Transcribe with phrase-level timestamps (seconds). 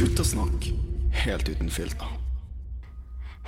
[0.00, 0.66] Guttasnakk
[1.24, 2.10] helt uten filter.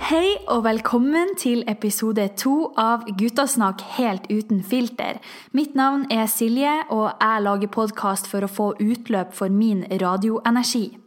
[0.03, 5.21] Hei og velkommen til episode to av Guttasnakk helt uten filter.
[5.53, 10.97] Mitt navn er Silje, og jeg lager podkast for å få utløp for min radioenergi.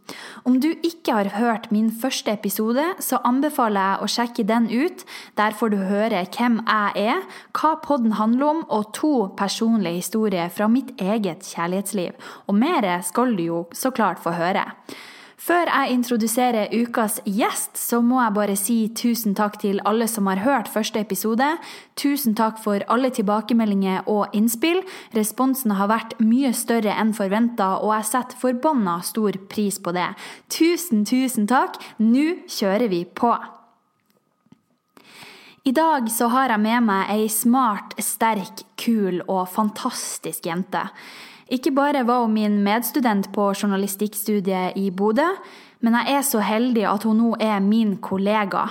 [0.47, 5.03] Om du ikke har hørt min første episode, så anbefaler jeg å sjekke den ut.
[5.35, 10.47] Der får du høre hvem jeg er, hva podden handler om, og to personlige historier
[10.47, 12.15] fra mitt eget kjærlighetsliv.
[12.47, 14.63] Og mer skal du jo så klart få høre.
[15.47, 20.27] Før jeg introduserer ukas gjest, så må jeg bare si tusen takk til alle som
[20.27, 21.45] har hørt første episode.
[21.95, 24.81] Tusen takk for alle tilbakemeldinger og innspill.
[25.15, 30.09] Responsen har vært mye større enn forventa, og jeg setter forbanna stor pris på det.
[30.51, 31.79] Tusen, tusen takk.
[32.03, 33.31] Nå kjører vi på.
[35.63, 40.83] I dag så har jeg med meg ei smart, sterk, kul og fantastisk jente.
[41.47, 45.27] Ikke bare var hun min medstudent på journalistikkstudiet i Bodø,
[45.79, 48.65] men jeg er så heldig at hun nå er min kollega.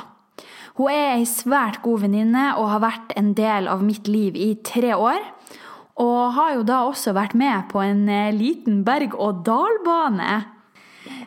[0.77, 4.51] Hun er ei svært god venninne og har vært en del av mitt liv i
[4.61, 5.23] tre år.
[5.97, 10.35] Og har jo da også vært med på en eh, liten berg-og-dal-bane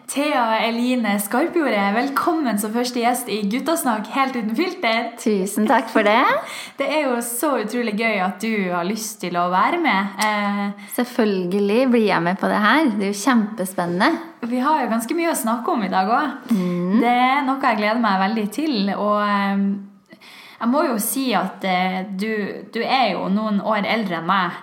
[0.10, 5.12] Thea Eline Skarpjordet, velkommen som første gjest i Guttasnakk helt uten filter.
[5.22, 6.24] Tusen takk for det.
[6.80, 10.16] Det er jo så utrolig gøy at du har lyst til å være med.
[10.26, 12.90] Eh, Selvfølgelig blir jeg med på det her.
[12.96, 14.10] Det er jo kjempespennende.
[14.50, 16.56] vi har jo ganske mye å snakke om i dag òg.
[17.04, 18.78] Det er noe jeg gleder meg veldig til.
[18.96, 20.18] Og eh,
[20.64, 22.32] jeg må jo si at eh, du,
[22.74, 24.58] du er jo noen år eldre enn meg.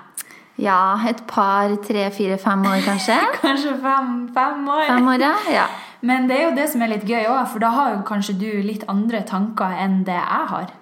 [0.57, 3.17] Ja, et par, tre, fire, fem år kanskje.
[3.43, 4.87] Kanskje fem, fem år.
[4.89, 5.67] Fem år, ja.
[6.07, 8.39] Men det er jo det som er litt gøy òg, for da har jo kanskje
[8.41, 10.73] du litt andre tanker enn det jeg har.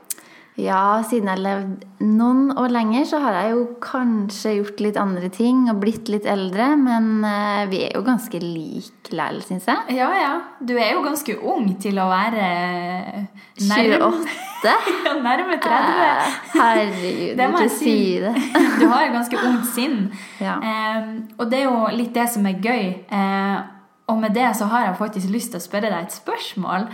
[0.60, 4.98] Ja, siden jeg har levd noen år lenger, så har jeg jo kanskje gjort litt
[5.00, 9.66] andre ting og blitt litt eldre, men eh, vi er jo ganske like likevel, syns
[9.66, 9.96] jeg.
[9.96, 10.32] Ja, ja.
[10.60, 13.26] Du er jo ganske ung til å være
[13.68, 14.74] nærme 28?
[15.06, 16.00] ja, nærme 30.
[16.04, 18.34] Eh, Herregud, Det må jeg si det.
[18.80, 20.10] Du har jo ganske ungt sinn.
[20.40, 20.58] Ja.
[20.58, 22.90] Eh, og det er jo litt det som er gøy.
[23.08, 23.60] Eh,
[24.08, 26.88] og med det så har jeg faktisk lyst til å spørre deg et spørsmål.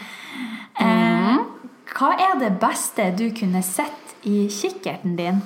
[0.81, 1.39] Eh,
[1.97, 5.41] hva er det beste du kunne sett i kikkerten din?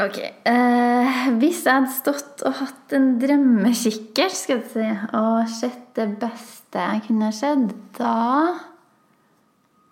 [0.00, 0.18] Ok.
[0.48, 4.86] eh, hvis jeg hadde stått og hatt en drømmekikkert skal jeg si,
[5.18, 8.14] og sett det beste jeg kunne sett, da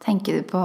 [0.00, 0.62] tenker du på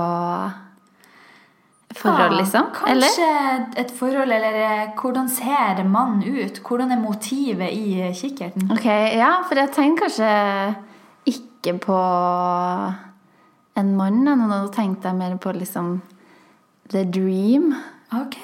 [1.95, 2.69] forhold, Ja, liksom?
[2.75, 3.66] Kanskje Eller?
[3.83, 6.62] et forhold, eller eh, hvordan ser mannen ut?
[6.63, 8.72] Hvordan er motivet i kikkerten?
[8.72, 10.31] Ok, ja, for jeg tenker kanskje
[11.27, 12.00] ikke på
[13.75, 14.25] en mann.
[14.25, 14.68] da.
[14.74, 16.02] Tenkte jeg mer på liksom
[16.91, 17.74] the dream.
[18.13, 18.38] Ok,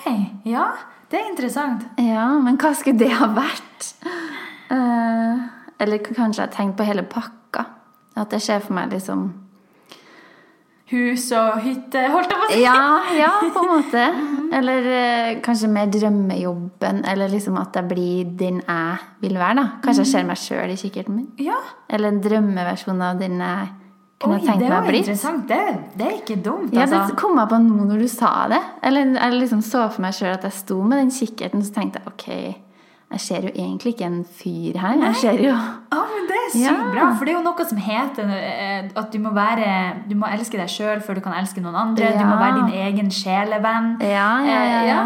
[0.46, 0.72] ja,
[1.12, 1.86] det er interessant.
[2.02, 3.92] Ja, men hva skulle det ha vært?
[4.72, 5.44] Uh,
[5.81, 7.68] eller kanskje jeg tenkte på hele pakka.
[8.18, 9.30] At jeg ser for meg liksom
[10.92, 12.63] Hus og hytte, holdt jeg på å si.
[12.66, 12.80] Ja,
[13.16, 14.08] ja, på en måte.
[14.58, 17.06] Eller uh, kanskje mer drømmejobben.
[17.08, 19.62] Eller liksom at jeg blir den jeg vil være.
[19.62, 19.68] da.
[19.86, 21.30] Kanskje jeg ser meg sjøl i kikkerten min.
[21.40, 21.62] Ja.
[21.88, 23.69] Eller en drømmeversjon av den jeg
[24.21, 24.97] kunne Oi, tenkt det meg var å bli.
[25.03, 25.47] interessant.
[25.47, 25.59] Det,
[25.97, 27.03] det er ikke dumt, Ja, altså.
[27.11, 28.61] det kom jeg på nå når du sa det.
[28.83, 31.99] Eller jeg liksom så for meg sjøl at jeg sto med den kikkerten, så tenkte
[32.01, 32.27] jeg ok,
[33.11, 34.93] jeg ser jo egentlig ikke en fyr her.
[35.01, 36.75] Jeg ser jo Ja, men det er sykt Ja.
[36.93, 39.67] bra, for det er jo noe som heter eh, at du må være
[40.07, 42.13] Du må elske deg sjøl før du kan elske noen andre.
[42.15, 43.97] Du må være din egen sjelevenn.
[43.99, 44.79] Ja, ja, ja.
[44.79, 45.03] Eh, ja.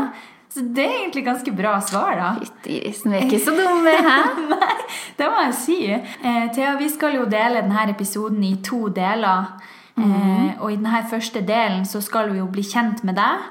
[0.55, 2.27] Så det er egentlig ganske bra svar, da.
[2.39, 4.19] Fytti grisen, vi er ikke så dumme, hæ?
[4.53, 4.75] Nei,
[5.17, 5.79] det må jeg si.
[5.91, 9.49] Eh, Thea, vi skal jo dele denne episoden i to deler.
[9.99, 13.43] Eh, og i denne første delen så skal vi jo bli kjent med deg.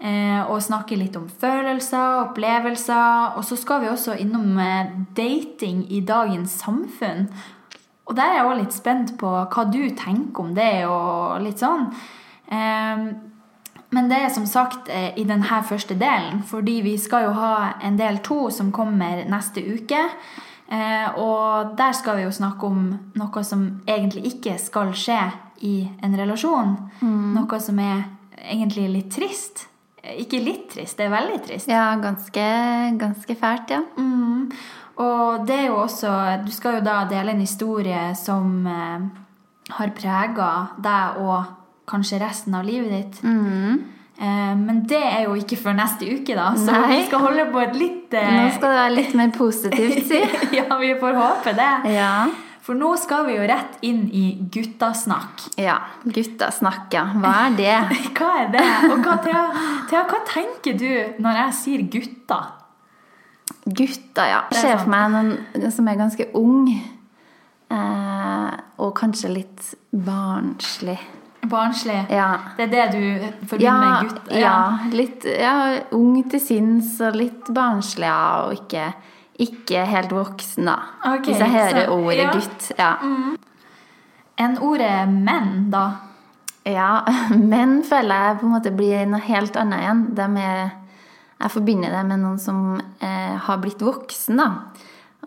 [0.00, 3.36] Eh, og snakke litt om følelser, opplevelser.
[3.36, 7.28] Og så skal vi også innom eh, dating i dagens samfunn.
[8.06, 11.60] Og der er jeg også litt spent på hva du tenker om det, og litt
[11.60, 11.90] sånn.
[12.48, 13.08] Eh,
[13.94, 17.52] men det er som sagt eh, i denne første delen, fordi vi skal jo ha
[17.86, 20.00] en del to som kommer neste uke.
[20.66, 25.20] Eh, og der skal vi jo snakke om noe som egentlig ikke skal skje
[25.62, 26.74] i en relasjon.
[27.36, 28.02] Noe som er
[28.42, 29.68] egentlig litt trist.
[30.02, 31.70] Eh, Ikke litt trist, det er veldig trist.
[31.70, 32.48] Ja, ganske,
[32.98, 33.84] ganske fælt, ja.
[33.96, 34.50] Mm.
[34.96, 36.10] Og det er jo også
[36.46, 40.50] Du skal jo da dele en historie som har prega
[40.80, 41.55] deg og
[41.88, 43.22] kanskje resten av livet ditt.
[43.22, 43.84] Mm.
[44.16, 46.48] Eh, men det er jo ikke før neste uke, da.
[46.56, 46.88] Så Nei.
[46.94, 50.24] vi skal holde på et litt eh, Nå skal det være litt mer positivt, si.
[50.58, 51.70] Ja, vi får håpe det.
[51.96, 52.12] Ja.
[52.66, 55.44] For nå skal vi jo rett inn i guttasnakk.
[55.62, 55.76] Ja.
[56.02, 57.04] Guttasnakk, ja.
[57.14, 57.76] Hva er det?
[58.16, 58.64] Hva er det?
[58.90, 59.44] Og hva, Thea,
[59.90, 60.90] Thea, hva tenker du
[61.22, 62.40] når jeg sier gutta?
[63.66, 64.40] Gutta, ja.
[64.50, 66.66] Er Ser for meg noen som er ganske ung.
[67.70, 70.98] Eh, og kanskje litt barnslig.
[71.46, 72.06] Barnslig.
[72.10, 72.28] Ja.
[72.56, 74.32] Det er det du forbinder med gutt?
[74.34, 75.52] ja, litt ja,
[75.94, 78.88] ung til sinns og litt barnslig, ja, og ikke,
[79.46, 80.76] ikke helt voksen, da.
[81.04, 82.32] Okay, Hvis jeg hører så- ordet ja.
[82.32, 82.72] gutt.
[82.78, 82.92] Ja.
[84.38, 85.84] Enn ordet menn, da?
[86.66, 87.04] ja.
[87.52, 90.02] menn føler jeg på en måte blir noe helt annet igjen.
[90.40, 90.70] Er,
[91.40, 94.50] jeg forbinder det med noen som eh, har blitt voksen, da.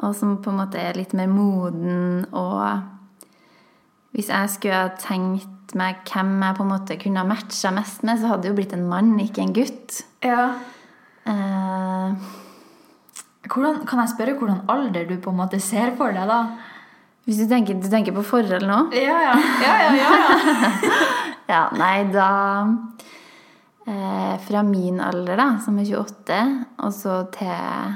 [0.03, 2.81] Og som på en måte er litt mer moden og
[4.11, 5.47] Hvis jeg skulle ha tenkt
[5.77, 8.57] meg hvem jeg på en måte kunne ha matcha mest med, så hadde det jo
[8.57, 10.01] blitt en mann, ikke en gutt.
[10.25, 10.51] Ja.
[11.29, 12.29] Eh,
[13.49, 16.43] Hvordan, kan jeg spørre hvordan alder du på en måte ser for deg, da?
[17.25, 18.77] hvis du tenker, du tenker på forhold nå?
[18.97, 19.33] Ja, ja.
[19.61, 20.99] ja, ja, ja, ja.
[21.49, 22.29] Ja, nei, da
[23.85, 26.39] eh, Fra min alder, da, som er 28,
[26.85, 27.95] og så til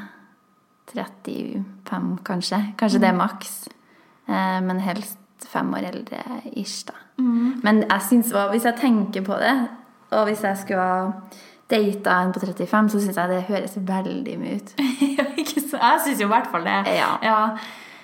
[0.93, 2.59] 35, kanskje.
[2.77, 3.53] Kanskje det er maks.
[4.29, 5.17] Eh, men helst
[5.49, 6.19] fem år eldre
[6.53, 6.97] ish, da.
[7.63, 9.53] Men jeg synes, hvis jeg tenker på det,
[10.11, 11.11] og hvis jeg skulle ha
[11.69, 14.73] data en på 35, så syns jeg det høres veldig mye ut.
[15.19, 16.79] jeg syns jo i hvert fall det.
[16.97, 17.11] Ja.
[17.23, 17.37] ja.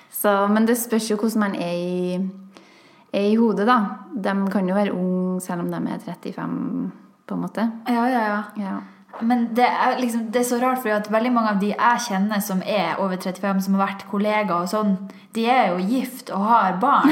[0.10, 2.20] Så, men det spørs jo hvordan man er i,
[3.14, 3.80] er i hodet, da.
[4.16, 6.92] De kan jo være unge selv om de er 35,
[7.28, 7.72] på en måte.
[7.88, 8.42] Ja, ja, ja.
[8.58, 8.78] Ja.
[9.22, 12.44] Men det er, liksom, det er så rart, for veldig mange av de jeg kjenner
[12.44, 14.94] som er over 35, som har vært kollegaer og sånn,
[15.36, 17.12] de er jo gift og har barn.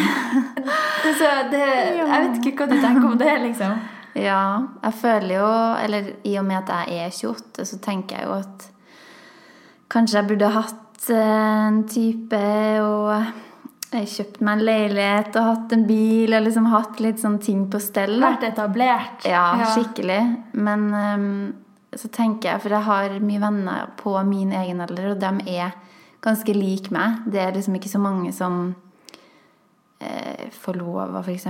[1.19, 1.65] så det,
[1.97, 3.75] jeg vet ikke hva du tenker om det, liksom.
[4.17, 4.43] Ja,
[4.81, 5.49] jeg føler jo
[5.83, 8.69] Eller i og med at jeg er 28, så tenker jeg jo at
[9.93, 12.39] kanskje jeg burde hatt eh, en type
[12.81, 13.11] og
[13.87, 17.67] jeg kjøpt meg en leilighet og hatt en bil og liksom hatt litt sånn ting
[17.71, 18.17] på stell.
[18.19, 19.23] Vært etablert.
[19.29, 20.19] Ja, skikkelig.
[20.59, 21.29] Men ehm,
[21.95, 25.77] så tenker jeg, for jeg har mye venner på min egen alder, og de er
[26.23, 27.21] ganske lik meg.
[27.31, 28.75] Det er liksom ikke så mange som
[30.53, 31.47] forlova, f.eks.,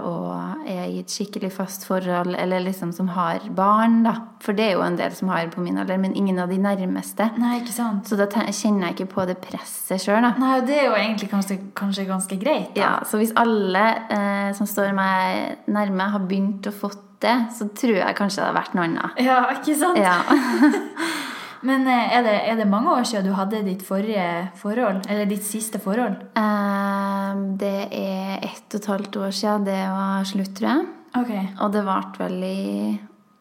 [0.00, 4.14] og er i et skikkelig fast forhold, eller liksom som har barn, da.
[4.42, 6.58] For det er jo en del som har på min alder, men ingen av de
[6.62, 7.28] nærmeste.
[7.40, 8.08] Nei, ikke sant?
[8.08, 10.32] Så da kjenner jeg ikke på det presset sjøl, da.
[10.40, 12.72] Nei, det er jo egentlig kanskje, kanskje ganske greit.
[12.74, 12.80] Da.
[12.80, 17.68] Ja, så hvis alle eh, som står meg nærme, har begynt å fått det, så
[17.76, 19.24] tror jeg kanskje det har vært noe annet.
[19.24, 20.00] Ja, ikke sant?
[20.00, 20.20] Ja.
[21.64, 24.26] Men eh, er det, er det mange år siden du hadde ditt forrige
[24.60, 25.06] forhold?
[25.08, 26.18] Eller ditt siste forhold?
[26.36, 30.86] Eh, det er ett og et halvt år siden det var slutt, tror jeg.
[31.16, 31.44] Okay.
[31.64, 32.60] Og det varte vel i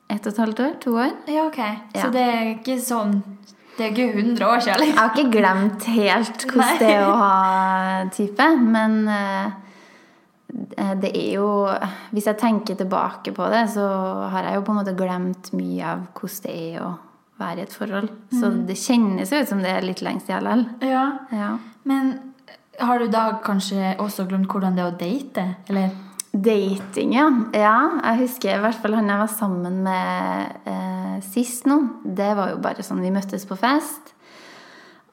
[0.07, 0.73] ett og et halvt år?
[0.85, 1.11] To år?
[1.27, 1.61] Ja, ok.
[1.97, 3.17] Så det er ikke sånn
[3.75, 4.99] Det er ikke 100 år siden, Jeg liksom?
[5.01, 7.35] har ikke glemt helt hvordan det er å ha
[8.15, 9.57] type, men eh,
[11.01, 11.49] det er jo
[12.15, 13.83] Hvis jeg tenker tilbake på det, så
[14.31, 16.93] har jeg jo på en måte glemt mye av hvordan det er å
[17.41, 18.09] være i et forhold.
[18.31, 20.65] Så det kjennes ut som det er litt lengst siden likevel.
[20.87, 21.05] Ja.
[21.35, 21.51] Ja.
[21.83, 22.15] Men
[22.79, 25.47] har du da kanskje også glemt hvordan det er å date?
[25.69, 25.93] Eller?
[26.35, 27.29] Dating, ja.
[27.55, 27.75] ja.
[28.01, 31.79] Jeg husker i hvert fall han jeg var sammen med eh, sist nå.
[32.03, 34.11] Det var jo bare sånn vi møttes på fest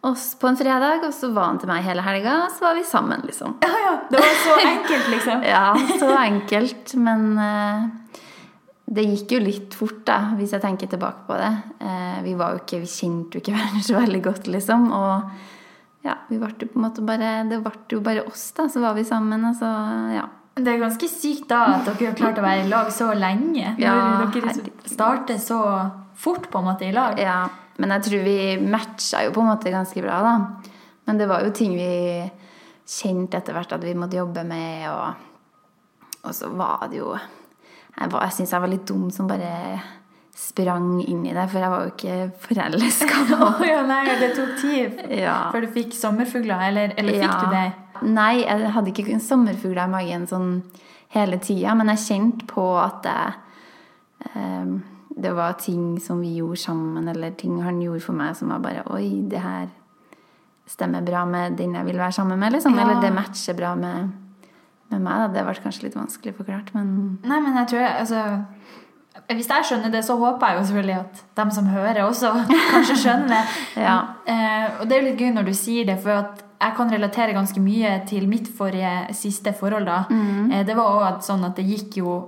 [0.02, 2.72] Oss på en fredag, og så var han til meg hele helga, og så var
[2.74, 3.52] vi sammen, liksom.
[3.62, 3.92] Ja, ja.
[4.10, 5.44] Det var så enkelt, liksom.
[5.52, 5.66] Ja,
[6.00, 6.94] så enkelt.
[6.98, 7.84] Men eh,
[8.92, 11.52] det gikk jo litt fort, da, hvis jeg tenker tilbake på det.
[11.80, 14.86] Eh, vi var jo ikke, vi kjente jo ikke hverandre så veldig godt, liksom.
[14.92, 18.68] Og ja, vi ble jo på en måte bare Det ble jo bare oss, da.
[18.68, 19.70] Så var vi sammen, og så
[20.12, 20.28] ja.
[20.52, 23.72] Det er ganske sykt da at dere har klart å være i lag så lenge.
[23.78, 23.96] Når Ja,
[24.34, 24.52] dere
[24.84, 25.62] starter så
[26.12, 27.16] fort på en måte i lag.
[27.16, 27.46] Ja,
[27.80, 30.72] men jeg tror vi matcha jo på en måte ganske bra, da.
[31.08, 32.28] Men det var jo ting vi
[32.84, 37.14] kjente etter hvert at vi måtte jobbe med, og, og så var det jo
[37.98, 39.80] Jeg, var- jeg syns jeg var litt dum som bare
[40.34, 43.18] sprang inn i det, for jeg var jo ikke forelska.
[43.60, 45.50] Å ja, nei, det tok tid Ja.
[45.52, 47.66] før du fikk sommerfugler, eller, eller fikk du det?
[48.08, 50.48] Nei, jeg hadde ikke sommerfugler i magen sånn
[51.12, 53.34] hele tida, men jeg kjente på at jeg,
[54.34, 54.72] eh,
[55.22, 58.62] det var ting som vi gjorde sammen, eller ting han gjorde for meg som var
[58.64, 59.68] bare Oi, det her
[60.72, 62.74] stemmer bra med den jeg vil være sammen med, liksom.
[62.78, 62.86] Ja.
[62.86, 64.10] Eller det matcher bra med,
[64.92, 65.22] med meg.
[65.22, 65.26] Da.
[65.34, 68.22] Det ble kanskje litt vanskelig forklart, men Nei, men jeg tror altså
[69.28, 72.30] Hvis jeg skjønner det, så håper jeg jo selvfølgelig at dem som hører, også
[72.72, 73.42] kanskje skjønner det.
[73.86, 73.96] Ja.
[74.26, 76.92] Eh, og det er jo litt gøy når du sier det, for at jeg kan
[76.94, 79.84] relatere ganske mye til mitt forrige siste forhold.
[79.90, 80.04] da.
[80.10, 82.20] Eh, det var også sånn at det gikk jo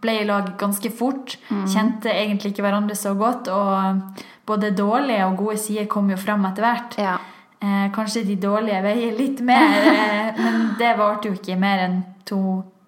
[0.00, 1.32] Ble i lag ganske fort.
[1.50, 3.48] Kjente egentlig ikke hverandre så godt.
[3.50, 6.94] Og både dårlige og gode sider kom jo fram etter hvert.
[7.02, 7.16] ja.
[7.64, 12.00] Eh, kanskje de dårlige veier litt mer, eh, men det varte jo ikke mer enn
[12.28, 12.38] to,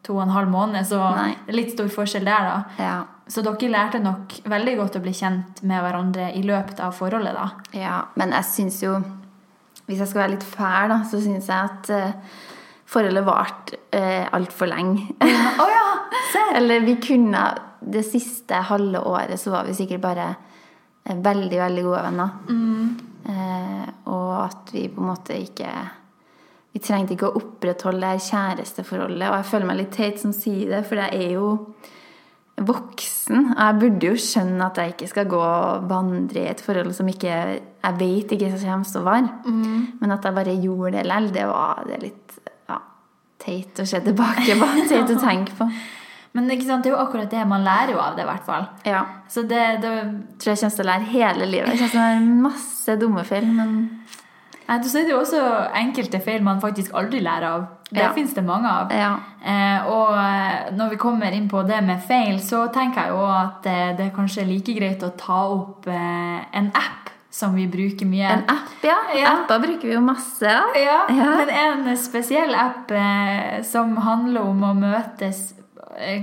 [0.04, 1.30] to og en halv måned, så Nei.
[1.46, 2.82] det litt stor forskjell der, da.
[2.82, 2.96] Ja.
[3.26, 7.38] Så dere lærte nok veldig godt å bli kjent med hverandre i løpet av forholdet,
[7.38, 7.48] da.
[7.78, 8.98] Ja, men jeg syns jo
[9.86, 12.38] Hvis jeg skal være litt fæl, da, så syns jeg at eh,
[12.90, 15.12] forholdet varte eh, altfor lenge.
[15.22, 15.84] Ja!
[16.32, 16.54] Serr!
[16.58, 17.44] Eller vi kunne
[17.78, 20.24] Det siste halve året så var vi sikkert bare
[21.04, 22.34] eh, veldig, veldig gode venner.
[22.50, 25.70] Eh, og at vi på en måte ikke
[26.76, 29.30] Vi trengte ikke å opprettholde det her kjæresteforholdet.
[29.30, 31.46] Og jeg føler meg litt teit som sier det, for jeg er jo
[32.68, 33.46] voksen.
[33.54, 36.92] Og jeg burde jo skjønne at jeg ikke skal gå og vandre i et forhold
[36.96, 39.32] som ikke jeg vet ikke kommer til å vare.
[40.02, 42.78] Men at jeg bare gjorde det likevel, det var det litt ja,
[43.40, 44.70] teit å se tilbake på.
[44.90, 45.70] Teit å tenke på.
[46.36, 48.66] Men det er jo akkurat det man lærer jo av det, i hvert fall.
[48.84, 49.04] Ja.
[49.32, 49.92] Så det, det
[50.38, 51.72] tror jeg kommer til å lære hele livet.
[51.72, 53.76] Jeg kommer til å lære masse dumme feil, men
[54.66, 55.40] Nei, Så er det jo også
[55.78, 57.66] enkelte feil man faktisk aldri lærer av.
[57.88, 58.08] Det Ja.
[58.12, 58.90] finnes det mange av.
[58.90, 59.12] ja.
[59.46, 63.20] Eh, og eh, når vi kommer inn på det med feil, så tenker jeg jo
[63.30, 67.68] at eh, det er kanskje like greit å ta opp eh, en app som vi
[67.70, 68.26] bruker mye.
[68.26, 68.96] En app, ja.
[69.14, 69.36] Ja.
[69.36, 70.74] Apper bruker vi jo masse av.
[70.74, 71.30] Ja, Ja.
[71.36, 71.48] men
[71.86, 75.52] en spesiell app eh, som handler om å møtes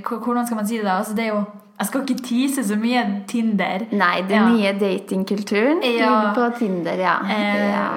[0.07, 0.97] Hvordan skal man si det da?
[0.97, 1.43] Altså, det er jo
[1.79, 3.79] Jeg skal ikke tease så mye Tinder.
[3.91, 4.49] Nei, den Ja.
[4.49, 5.89] nye datingkulturen Ja.
[5.89, 7.15] ligger på Tinder, ja.
[7.29, 7.87] Eh, ja.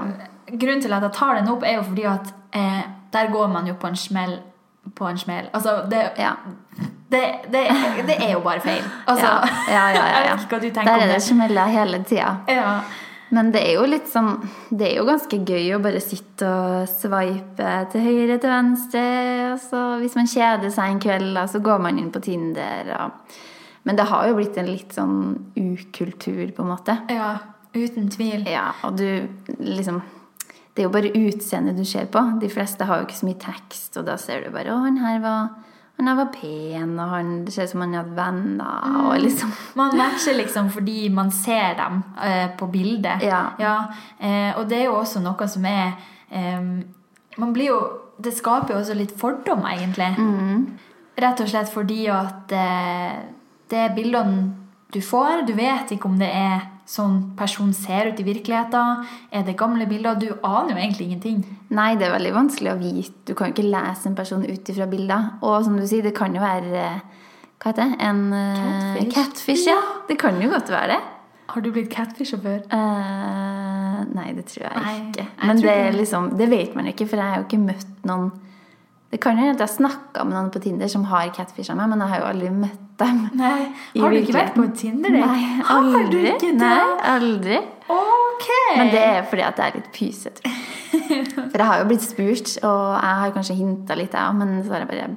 [0.58, 3.66] Grunnen til at jeg tar den opp, er jo fordi at eh, der går man
[3.66, 4.38] jo på en smell.
[4.96, 5.48] På en smell.
[5.54, 6.30] Altså, det, Ja.
[7.10, 7.20] det,
[7.52, 7.60] det,
[8.06, 8.82] det er jo bare feil.
[9.06, 9.48] Altså, ja.
[9.68, 12.36] Ja, ja, ja, Jeg vet ikke hva du tenker Der er det smeller hele tida.
[12.48, 12.80] Ja.
[13.34, 14.36] Men det er jo litt sånn
[14.70, 19.04] Det er jo ganske gøy å bare sitte og sveipe til høyre til venstre.
[19.52, 22.92] Og så hvis man kjeder seg en kveld, da, så går man inn på Tinder.
[23.00, 23.36] Og...
[23.86, 25.18] Men det har jo blitt en litt sånn
[25.54, 26.98] ukultur, på en måte.
[27.12, 27.36] ja,
[27.76, 28.46] uten tvil.
[28.50, 29.28] Ja, og du
[29.62, 30.02] liksom
[30.76, 32.20] Det er jo bare utseendet du ser på.
[32.40, 34.98] De fleste har jo ikke så mye tekst, og da ser du bare 'Å, han
[35.00, 35.54] her var,
[36.04, 39.22] han var pen', og han, det ser ut som han hadde venner, Mm.
[39.22, 43.22] liksom Man matcher liksom fordi man ser dem eh, på bildet.
[43.58, 43.86] Ja.
[44.20, 45.92] eh, og det er jo også noe som er
[46.30, 46.60] eh,
[47.38, 47.80] Man blir jo
[48.22, 50.14] Det skaper jo også litt fordommer, egentlig.
[50.18, 50.78] Mm.
[51.18, 53.12] Rett og slett fordi at eh,
[53.70, 54.54] det er bildene
[54.92, 55.46] du får.
[55.46, 59.02] Du vet ikke om det er sånn person ser ut i virkeligheten.
[59.34, 60.14] Er det gamle bilder?
[60.22, 61.40] Du aner jo egentlig ingenting.
[61.74, 63.14] Nei, det er veldig vanskelig å vite.
[63.26, 65.32] Du kan jo ikke lese en person ut ifra bilder.
[65.42, 67.02] Og som du sier, det kan jo være eh,
[67.58, 67.98] Hva heter det?
[68.06, 69.14] En eh, Catfish.
[69.16, 69.66] catfish.
[69.66, 69.80] Ja.
[70.08, 71.02] Det kan jo godt være det.
[71.50, 72.64] Har du blitt catfisha før?
[72.72, 75.26] Uh, nei, det tror jeg Nei, ikke.
[75.26, 78.32] jeg Men det, liksom, det vet man ikke, for jeg har jo ikke møtt noen
[79.12, 81.88] Det kan hende at jeg har snakka med noen på Tinder som har catfisha meg,
[81.92, 83.22] men jeg har jo aldri møtt dem.
[83.36, 83.68] Nei.
[83.98, 84.66] Har du ikke vært på.
[84.76, 85.12] Tinder?
[85.12, 86.52] Nei, Har du aldri.
[86.56, 86.78] Nei,
[87.12, 87.60] aldri.
[87.92, 88.46] Ok!
[88.76, 90.54] Men det er fordi at jeg er litt pysete.
[91.52, 94.56] For jeg har jo blitt spurt, og jeg har kanskje hinta litt, jeg òg, men
[94.64, 95.08] så har jeg bare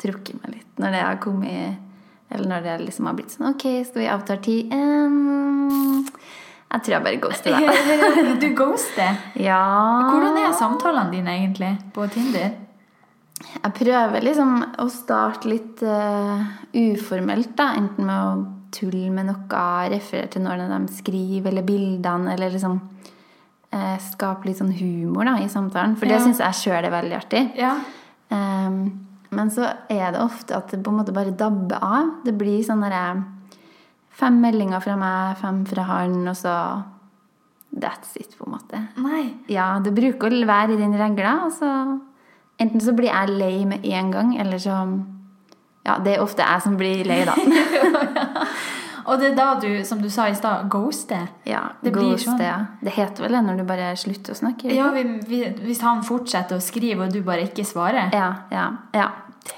[0.00, 3.66] trukket meg litt når det har kommet Eller når det liksom har blitt sånn Ok,
[3.84, 4.72] skal vi avtale tid?
[4.72, 6.06] Um,
[6.70, 8.38] jeg tror jeg bare ghoster deg.
[8.42, 9.18] Du ghoster.
[9.42, 9.60] Ja
[10.08, 12.52] Hvordan er samtalene dine egentlig på Tinder?
[13.40, 16.42] Jeg prøver liksom å starte litt uh,
[16.76, 17.70] uformelt, da.
[17.80, 18.32] Enten med å
[18.74, 22.76] tulle med noe, referere til når de skriver, eller bildene, eller liksom
[23.74, 25.96] uh, skape litt sånn humor da, i samtalen.
[25.96, 26.24] For det Ja.
[26.26, 27.44] syns jeg sjøl er veldig artig.
[27.58, 27.78] Ja.
[28.30, 32.14] Um, men så er det ofte at det på en måte bare dabber av.
[32.26, 33.24] Det blir sånn derre
[34.20, 36.52] Fem meldinger fra meg, fem fra han, og så
[37.72, 38.80] That's it, på en måte.
[39.00, 39.30] Nei.
[39.48, 41.70] Ja, det bruker å være i den regla, og så
[42.60, 44.76] Enten så blir jeg lei med en gang, eller så
[45.86, 47.34] Ja, det er ofte jeg som blir lei, da.
[49.10, 51.24] Og det er da du, som du sa i stad, ghoster.
[51.48, 52.42] Ja, Det blir ghost, sånn.
[52.44, 52.58] ja.
[52.84, 54.68] Det heter vel det når du bare slutter å snakke?
[54.76, 58.68] Ja, vi, vi, Hvis han fortsetter å skrive, og du bare ikke svarer ja, ja,
[58.94, 59.08] ja.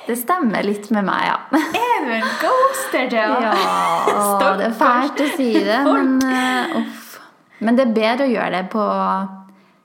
[0.06, 1.36] Det stemmer litt med meg, ja.
[1.82, 3.28] Even ghoster, Thea?
[3.50, 7.18] Ja, det er fælt å si det, men uh, uff.
[7.62, 8.84] Men det er bedre å gjøre det på,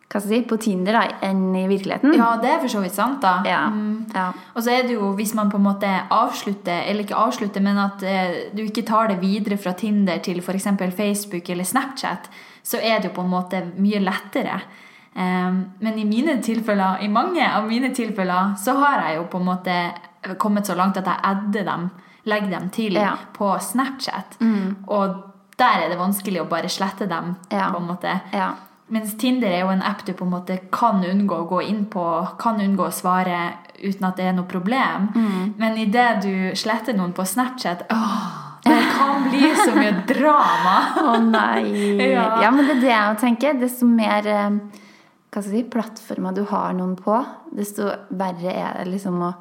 [0.10, 2.14] hva skal jeg si, på Tinder da, enn i virkeligheten.
[2.16, 3.42] Ja, det er for så vidt sant, da.
[3.46, 4.06] Ja, Mm.
[4.16, 4.32] ja.
[4.56, 7.78] Og så er det jo hvis man på en måte avslutter, eller ikke avslutter, men
[7.78, 10.64] at eh, du ikke tar det videre fra Tinder til f.eks.
[10.96, 12.30] Facebook eller Snapchat,
[12.64, 14.62] så er det jo på en måte mye lettere.
[15.18, 19.40] Um, men i mine tilfeller, i mange av mine tilfeller, så har jeg jo på
[19.40, 19.78] en måte
[20.38, 21.90] kommet så langt at jeg adder dem,
[22.26, 23.16] legger dem til Ja.
[23.34, 24.38] på Snapchat.
[24.88, 25.16] Og
[25.58, 28.22] der er det vanskelig å bare slette dem, på en måte.
[28.32, 28.52] Ja.
[28.94, 31.86] Mens Tinder er jo en app du på en måte kan unngå å gå inn
[31.92, 32.04] på,
[32.40, 33.40] kan unngå å svare
[33.82, 35.10] uten at det er noe problem.
[35.60, 38.24] Men idet du sletter noen på Snapchat åh,
[38.64, 40.78] Det kan bli så mye drama!
[41.04, 41.68] Å nei.
[42.14, 42.30] Ja.
[42.46, 42.52] ja.
[42.52, 43.60] men det er det jeg tenker.
[43.60, 44.58] Desto mer eh,
[45.36, 47.20] Hva si, plattformer du har noen på,
[47.54, 49.34] desto verre er det liksom å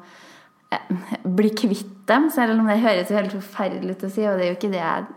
[0.75, 2.27] eh, bli kvitt dem.
[2.35, 4.75] Selv om det høres jo helt forferdelig ut å si, og det er jo ikke
[4.75, 5.07] det jeg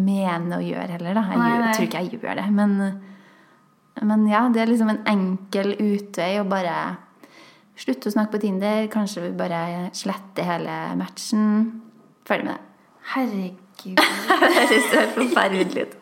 [0.00, 1.14] mener å gjøre heller.
[1.20, 1.28] Da.
[1.30, 1.74] Jeg Nei, nei.
[1.76, 2.46] tror ikke jeg gjør det.
[2.56, 2.78] Men,
[4.02, 6.74] men ja, det er liksom en enkel utvei å bare
[7.78, 8.86] slutte å snakke på Tinder.
[8.92, 11.44] Kanskje vi bare sletter hele matchen.
[12.26, 12.88] Ferdig med det.
[13.14, 13.60] Herregud.
[13.84, 15.94] Det høres helt forferdelig ut.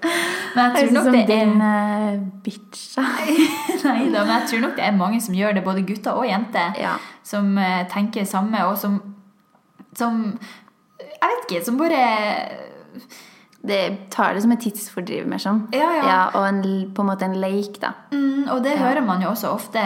[0.54, 2.82] Men jeg tror nok som det er din uh, bitch,
[3.86, 6.28] Nei da, men jeg tror nok det er mange som gjør det, både gutter og
[6.28, 6.92] jenter, Ja.
[7.26, 9.00] som uh, tenker samme, og som,
[9.98, 10.20] som
[11.00, 12.02] Jeg vet ikke, som bare
[13.62, 15.60] Det tar det som et tidsfordriv, mer sånn.
[15.70, 16.20] Ja, ja.
[16.34, 16.62] og en,
[16.94, 17.92] på en måte en leik, da.
[18.10, 19.82] mm, Og det hører man jo også ofte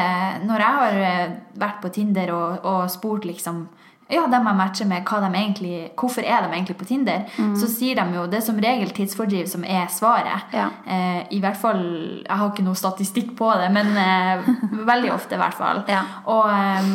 [0.47, 3.67] når jeg har eh, vært på Tinder og, og spurt liksom
[4.07, 7.25] ja, dem jeg matcher med, hva de egentlig, hvorfor er de egentlig på Tinder,
[7.59, 10.47] så sier de jo det er som regel tidsfordriv som er svaret.
[10.55, 10.69] Ja.
[10.87, 11.83] Eh, I hvert fall
[12.23, 14.47] Jeg har ikke noe statistikk på det, men eh,
[14.93, 15.83] veldig ofte, i hvert fall.
[15.91, 16.05] Ja.
[16.31, 16.93] Og eh,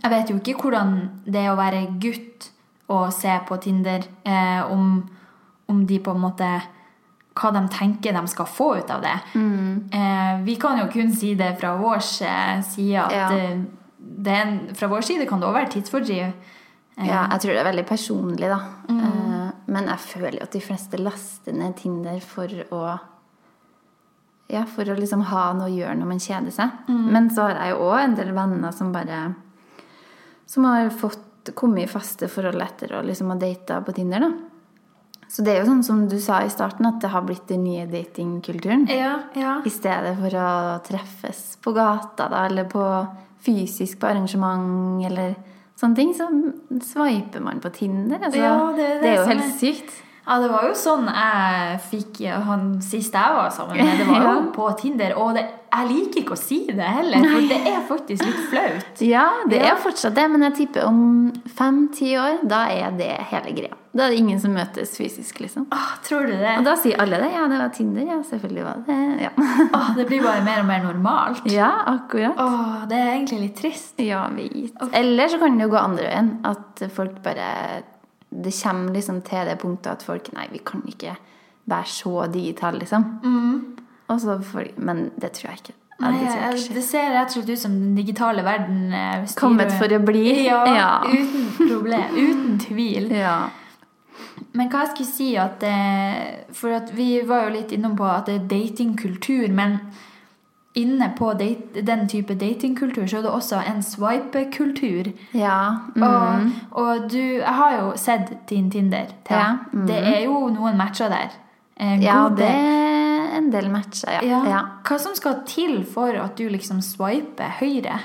[0.00, 0.94] jeg vet jo ikke hvordan
[1.26, 2.52] det er å være gutt
[2.90, 5.02] og se på Tinder, eh, om,
[5.70, 6.50] om de på en måte
[7.40, 9.14] hva de tenker de skal få ut av det.
[9.38, 13.28] Eh, vi kan jo kun si det fra vår eh, side at Ja.
[13.36, 13.60] eh,
[14.00, 16.32] det en, fra vår side kan det også være tidsfordriv.
[16.98, 18.58] Eh, Ja, jeg tror det er veldig personlig, da.
[18.90, 22.82] Eh, men jeg føler jo at de fleste laster ned Tinder for å
[24.50, 26.70] Ja, for å liksom ha noe å gjøre når man kjeder seg.
[26.90, 29.34] Men så har jeg jo òg en del venner som bare
[30.50, 34.32] Som har fått kommet i faste forhold etter å liksom ha data på Tinder, da.
[35.30, 37.62] Så det er jo sånn som du sa i starten, at det har blitt den
[37.62, 38.88] nye datingkulturen.
[38.90, 39.60] ja, ja.
[39.64, 42.82] I stedet for å treffes på gata da, eller på
[43.46, 45.36] fysisk på arrangement eller
[45.80, 46.26] sånne ting, så
[46.82, 48.18] sveiper man på Tinder.
[48.18, 49.92] Altså, Ja, det er det jo helt er- sykt.
[50.30, 53.98] Ja, det var jo sånn jeg fikk han sist jeg var sammen med.
[53.98, 55.16] Det var jo på Tinder.
[55.18, 59.02] Og det, jeg liker ikke å si det heller, for det er faktisk litt flaut.
[59.10, 59.72] Ja, det Ja.
[59.74, 61.00] er fortsatt det, men jeg tipper om
[61.58, 63.74] fem-ti år, da er det hele greia.
[63.90, 65.64] Da er det ingen som møtes fysisk, liksom.
[65.74, 66.52] Åh, tror du det?
[66.60, 67.32] Og da sier alle det.
[67.34, 68.04] Ja, det var Tinder.
[68.06, 69.30] Ja, selvfølgelig var det Ja,
[69.80, 71.42] Åh, det blir bare mer og mer normalt.
[71.50, 72.38] ja akkurat.
[72.38, 73.98] Åh, det er egentlig litt trist.
[73.98, 74.78] Ja, vet.
[74.94, 76.30] Eller så kan det jo gå andre veien.
[76.46, 77.50] At folk bare
[78.30, 81.16] Det kommer liksom til det punktet at folk Nei, vi kan ikke
[81.70, 83.04] være så digitale, liksom.
[84.10, 85.74] Og så får, men det tror jeg ikke.
[86.00, 86.04] Mm.
[86.06, 89.24] Nei, det jeg ikke det ser rett og slett ut som den digitale verden eh,
[89.28, 90.22] styrer- Kommet for å bli.
[90.48, 90.92] Ja, Ja.
[91.04, 92.14] uten problem.
[92.16, 93.10] Uten tvil.
[93.26, 93.38] Ja.
[94.56, 98.06] Men hva jeg skulle si at eh, For at vi var jo litt innom på
[98.08, 99.76] at det er datingkultur, men
[100.74, 105.10] inne på date, den type datingkultur så er det også en swipe-kultur.
[105.34, 105.70] ja.
[105.96, 106.02] Mm.
[106.02, 109.06] Og, og du Jeg har jo sett din Tinder.
[109.30, 109.86] Ja, mm.
[109.86, 111.34] Det er jo noen matcher der.
[111.80, 114.22] Eh, ja, det er en del matcher, ja.
[114.22, 114.40] ja.
[114.48, 114.62] ja.
[114.86, 117.98] Hva som skal til for at du liksom swiper høyre?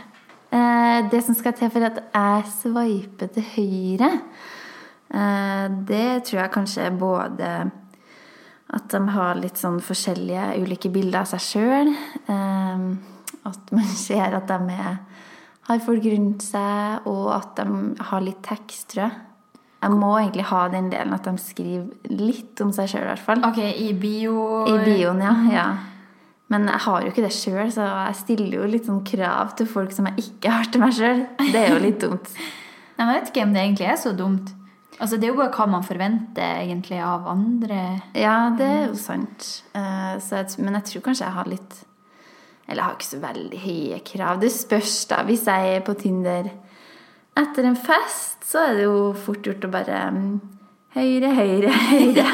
[0.56, 4.12] Eh, det som skal til for at jeg swiper til høyre,
[5.13, 7.49] eh, det tror jeg kanskje er både
[8.73, 11.91] at de har litt sånn forskjellige ulike bilder av seg sjøl.
[11.91, 12.88] Eh,
[13.45, 14.97] at man ser at de er,
[15.69, 19.21] har folk rundt seg, og at de har litt tekst, tror jeg.
[19.86, 23.25] Jeg må egentlig ha den delen at de skriver litt om seg sjøl, i hvert
[23.28, 23.43] fall.
[23.45, 25.36] Ok, i bio I bioen, ja.
[25.54, 25.65] ja.
[26.49, 29.69] Men jeg har jo ikke det sjøl, så jeg stiller jo litt sånn krav til
[29.69, 31.25] folk som jeg ikke har til meg sjøl.
[31.41, 32.34] Det er jo litt dumt.
[32.97, 34.54] Nei, men Jeg vet ikke om det egentlig er så dumt.
[34.99, 38.01] Altså, Det er jo bare hva man forventer egentlig av andre.
[38.15, 39.63] Ja, det er jo sant.
[39.75, 41.75] Eh, Så jeg, men jeg tror kanskje jeg har litt
[42.67, 44.39] Eller jeg har ikke så veldig høye krav.
[44.41, 45.23] Det spørs, da.
[45.27, 46.47] Hvis jeg er på Tinder
[47.38, 50.39] etter en fest, så er det jo fort gjort å bare mm,
[50.95, 52.25] Høyre, høyre, høyre.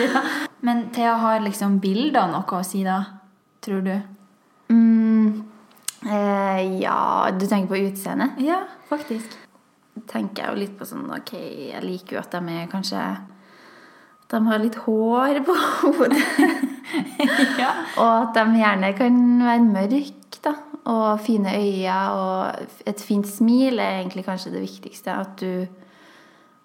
[0.66, 3.02] Men Thea har liksom bilder noe å si, da?
[3.60, 3.92] Tror du?
[4.72, 5.42] Mm,
[6.08, 8.40] eh, ja Du tenker på utseendet?
[8.40, 9.36] Ja, faktisk.
[10.08, 13.02] Tenker jeg jo litt på sånn Ok, jeg liker jo at de er kanskje
[14.32, 16.22] de har litt hår på hodet.
[17.62, 17.72] ja.
[18.00, 20.54] Og at de gjerne kan være mørke, da.
[20.88, 25.14] Og fine øyne og et fint smil er egentlig kanskje det viktigste.
[25.14, 25.66] At du,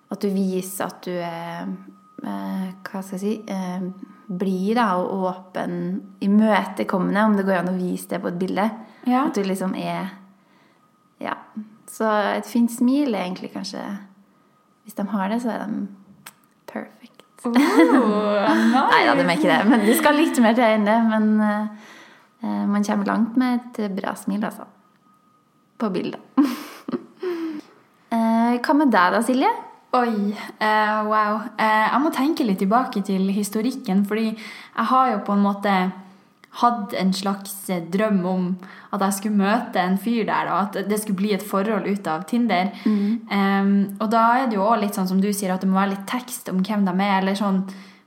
[0.09, 3.83] at du viser at du er eh, Hva skal jeg si eh,
[4.27, 5.75] Blid da, og åpen,
[6.23, 8.65] imøtekommende, om det går an å vise det på et bilde.
[9.07, 9.27] Ja.
[9.27, 10.15] At du liksom er
[11.19, 11.35] Ja.
[11.97, 12.07] Så
[12.38, 13.81] et fint smil er egentlig kanskje
[14.86, 15.88] Hvis de har det, så er de
[16.69, 17.23] perfect.
[17.45, 17.53] Oh,
[18.91, 19.62] Nei da, de er ikke det.
[19.67, 20.97] Men det skal litt mer til enn det.
[21.10, 24.63] Men uh, man kommer langt med et bra smil, altså.
[25.77, 26.21] På bildet.
[26.39, 26.47] uh,
[28.63, 29.51] hva med deg da, Silje?
[29.97, 30.15] Oi,
[30.62, 31.43] uh, wow.
[31.60, 35.75] Jeg må tenke litt tilbake til historikken, fordi jeg har jo på en måte
[36.57, 38.45] hadde en slags eh, drøm om
[38.95, 42.07] at jeg skulle møte en fyr der, og at det skulle bli et forhold ut
[42.09, 42.71] av Tinder.
[42.85, 45.77] Um, og da er det jo òg litt sånn som du sier, at det må
[45.77, 47.19] være litt tekst om hvem de er.
[47.19, 47.61] eller sånn,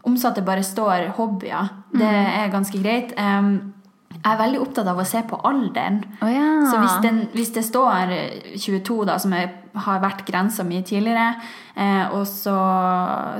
[0.09, 1.71] omsatt det bare står hobbyer.
[1.93, 3.15] Det er ganske greit.
[3.21, 3.75] Um,
[4.21, 6.03] jeg er veldig opptatt av å se på alderen.
[6.21, 6.49] Oh, ja.
[6.69, 8.13] Så hvis, den, hvis det står
[8.59, 11.35] 22, da, som er, har vært grensa mi tidligere,
[11.77, 12.57] eh, og så,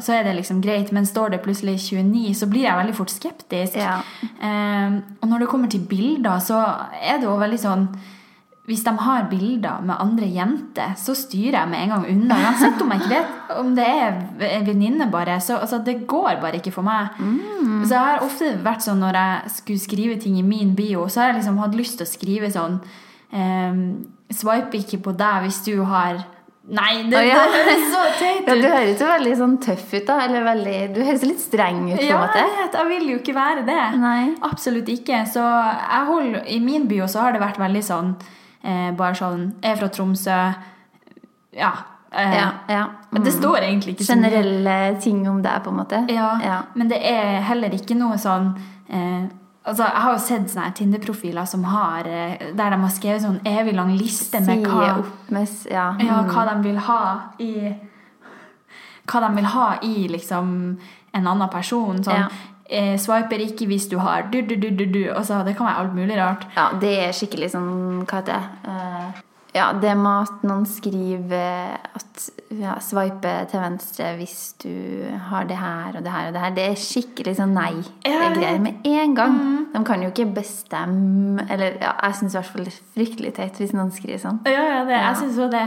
[0.03, 3.13] så er det liksom greit, men står det plutselig 29, så blir jeg veldig fort
[3.15, 3.81] skeptisk.
[3.81, 3.99] Ja.
[4.39, 6.63] Eh, og når det kommer til bilder, så
[7.01, 7.91] er det jo veldig sånn
[8.71, 12.37] hvis de har bilder med andre jenter, så styrer jeg med en gang unna.
[12.45, 14.19] Uansett om jeg ikke vet om det er
[14.61, 15.41] en venninne, bare.
[15.43, 17.17] Så altså, det går bare ikke for meg.
[17.83, 21.25] Så jeg har ofte vært sånn når jeg skulle skrive ting i min bio, så
[21.25, 22.79] har jeg liksom hatt lyst til å skrive sånn
[23.33, 26.21] ehm, Swipe ikke på deg hvis du har
[26.71, 27.39] Nei, det, oh, ja.
[27.51, 28.61] det høres så teit Ja, ut.
[28.63, 30.19] du høres jo veldig sånn tøff ut, da.
[30.27, 32.43] Eller veldig Du høres litt streng ut, på en Ja, måte.
[32.45, 32.67] Ja.
[32.77, 33.79] Jeg vil jo ikke være det.
[33.99, 34.35] Nei.
[34.47, 35.25] Absolutt ikke.
[35.27, 38.13] Så jeg holder, i min by så har det vært veldig sånn
[38.63, 40.39] eh, Bare sånn Jeg er fra Tromsø.
[41.59, 41.73] Ja.
[42.13, 42.85] Eh, Ja, ja.
[43.11, 44.07] Men det står egentlig ikke.
[44.13, 46.05] Generelle ting om deg, på en måte.
[46.13, 46.61] Ja, Ja.
[46.75, 48.53] Men det er heller ikke noe sånn
[48.91, 49.27] eh,
[49.71, 53.41] Altså, Jeg har jo sett sånne Tinder-profiler som har eh, der de har skrevet sånn
[53.47, 54.97] evig lang liste med hva,
[55.31, 55.89] med ja.
[55.95, 56.07] Mm.
[56.09, 57.01] ja, hva de vil ha
[57.39, 57.53] i
[59.11, 60.51] Hva de vil ha i liksom
[61.13, 62.03] en annen person.
[62.05, 62.29] Sånn Ja.
[62.71, 65.03] eh, Swiper ikke hvis du har du, du, du, du, du.
[65.15, 66.47] Altså, det kan være alt mulig rart.
[66.57, 68.71] Ja, det er skikkelig sånn Hva heter det?
[68.71, 69.23] Eh,
[69.55, 74.71] ja, det med at noen skriver at ja, swipe til venstre hvis du
[75.31, 78.87] har det her og det her og det her, det er skikkelig sånn nei-greier med
[78.87, 79.39] en gang.
[79.73, 83.35] De kan jo ikke bestemme Eller ja, jeg syns i hvert fall det er fryktelig
[83.37, 84.41] teit hvis noen skriver sånn.
[84.51, 85.67] Ja, ja, det, jeg synes også det.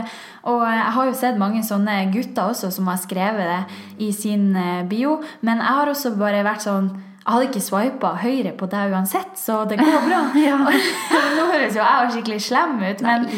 [0.52, 4.52] Og jeg har jo sett mange sånne gutter også som har skrevet det i sin
[4.56, 5.18] eh, bio.
[5.44, 6.92] Men jeg har også bare vært sånn
[7.24, 10.22] Jeg hadde ikke swipa høyre på deg uansett, så det går bra.
[10.46, 10.58] Ja.
[11.38, 13.28] Nå høres jo jeg skikkelig slem ut, men,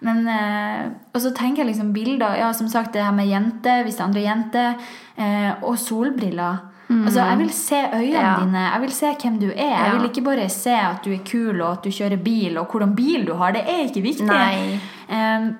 [0.00, 3.82] men eh, Og så tenker jeg liksom bilder Ja, som sagt, det her med jenter,
[3.82, 4.74] hvis det er andre jenter,
[5.16, 6.68] eh, og solbriller.
[6.92, 8.32] Altså, Jeg vil se øynene Ja.
[8.44, 9.76] dine, jeg vil se hvem du er.
[9.86, 12.66] Jeg vil ikke bare se at du er kul, og at du kjører bil, og
[12.70, 13.52] hvordan bil du har.
[13.56, 14.26] Det er ikke viktig.
[14.28, 14.78] Nei.
[15.08, 15.54] Em,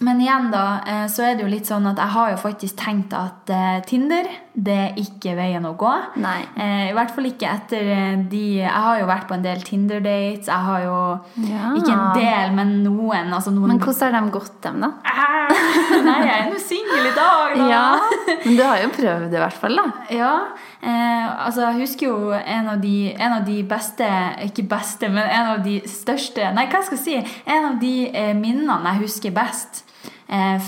[0.00, 2.76] men igjen, da, eh, så er det jo litt sånn at jeg har jo faktisk
[2.78, 5.90] tenkt at eh, Tinder, det er ikke veien å gå.
[6.22, 6.40] Nei.
[6.58, 10.48] Eh, I hvert fall ikke etter de Jeg har jo vært på en del Tinder-dates.
[10.50, 10.96] Jeg har jo
[11.46, 11.72] Ja.
[11.78, 13.32] Ikke en del, men noen.
[13.34, 14.90] Altså noen Men hvordan har de gått, dem, da?
[16.08, 17.68] Nei, jeg er nå singel i dag, da.
[17.70, 19.78] Ja, Men du har jo prøvd i hvert fall.
[19.78, 20.32] da Ja,
[20.82, 24.08] eh, altså jeg husker jo en av, de, en av de beste
[24.46, 27.42] Ikke beste, men en av de største Nei, hva skal jeg si?
[27.50, 29.84] En av de eh, minnene jeg husker best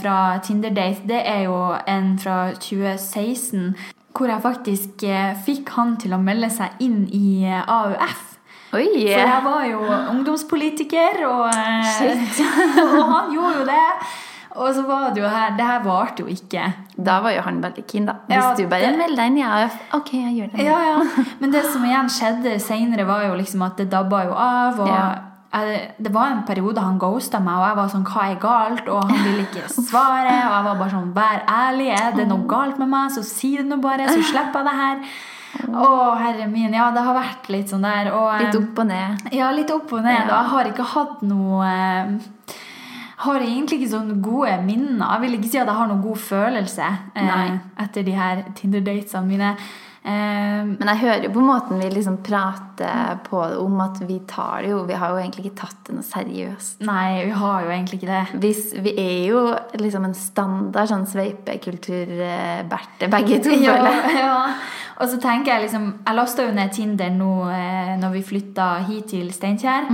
[0.00, 3.74] fra Tinder-date, det er jo en fra 2016,
[4.16, 8.26] hvor jeg faktisk eh, fikk han til å melde seg inn i eh, AUF.
[8.72, 8.86] Oi!
[8.86, 9.78] For jeg var jo
[10.14, 12.42] ungdomspolitiker, og, eh,
[12.86, 13.86] og han gjorde jo det.
[14.60, 16.64] Og så var det jo her Det her varte jo ikke.
[16.98, 18.16] Da var jo han veldig keen, da.
[18.26, 20.64] Hvis Ja, du bare melder deg inn i AUF Ok, jeg gjør det.
[20.66, 21.24] Ja, ja.
[21.38, 24.80] Men det som igjen skjedde seinere, var jo liksom at det dabba jo av.
[24.82, 25.04] Og Ja.
[25.50, 28.86] Det var en periode han ghosta meg, og jeg var sånn Hva er galt?
[28.86, 30.30] Og han ville ikke svare.
[30.30, 31.88] Og jeg var bare sånn Vær ærlig.
[31.96, 34.76] Er det noe galt med meg, så si det nå bare, så slipper jeg det
[34.78, 35.02] her.
[35.74, 35.88] Å,
[36.20, 36.70] herre min.
[36.78, 38.12] Ja, det har vært litt sånn der.
[38.14, 39.26] Og, Litt opp og ned.
[39.34, 40.20] Ja, litt opp og ned.
[40.20, 40.26] Ja.
[40.28, 42.56] Og jeg har ikke hatt noe eh,
[43.26, 45.02] har egentlig ikke sånne gode minner.
[45.04, 46.86] Jeg vil ikke si at jeg har noen god følelse
[47.18, 49.54] eh, etter de her Tinder-datesene mine.
[50.02, 54.16] Eh, Men jeg hører jo på måten vi liksom prater på det om at vi
[54.26, 56.80] tar det jo Vi har jo egentlig ikke tatt det noe seriøst.
[56.88, 58.40] nei, vi har jo egentlig ikke det.
[58.40, 59.42] Hvis, vi er jo
[59.76, 61.04] liksom en standard sånn
[62.00, 63.50] sveipekultur-berte, begge to.
[63.60, 63.76] Ja,
[64.16, 64.36] ja.
[65.00, 68.66] Og så tenker jeg liksom Jeg lasta jo ned Tinder nå eh, når vi flytta
[68.88, 69.88] hit til Steinkjer.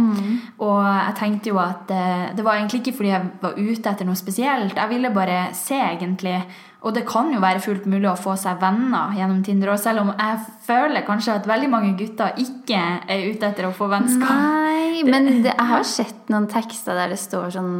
[0.62, 4.08] Og jeg tenkte jo at eh, det var egentlig ikke fordi jeg var ute etter
[4.08, 4.76] noe spesielt.
[4.76, 6.40] Jeg ville bare se, egentlig.
[6.86, 9.72] Og det kan jo være fullt mulig å få seg venner gjennom Tinder.
[9.74, 12.78] Og selv om jeg føler kanskje at veldig mange gutter ikke
[13.10, 14.30] er ute etter å få vennskap.
[14.30, 17.72] Nei, men det, jeg har sett noen tekster der det står sånn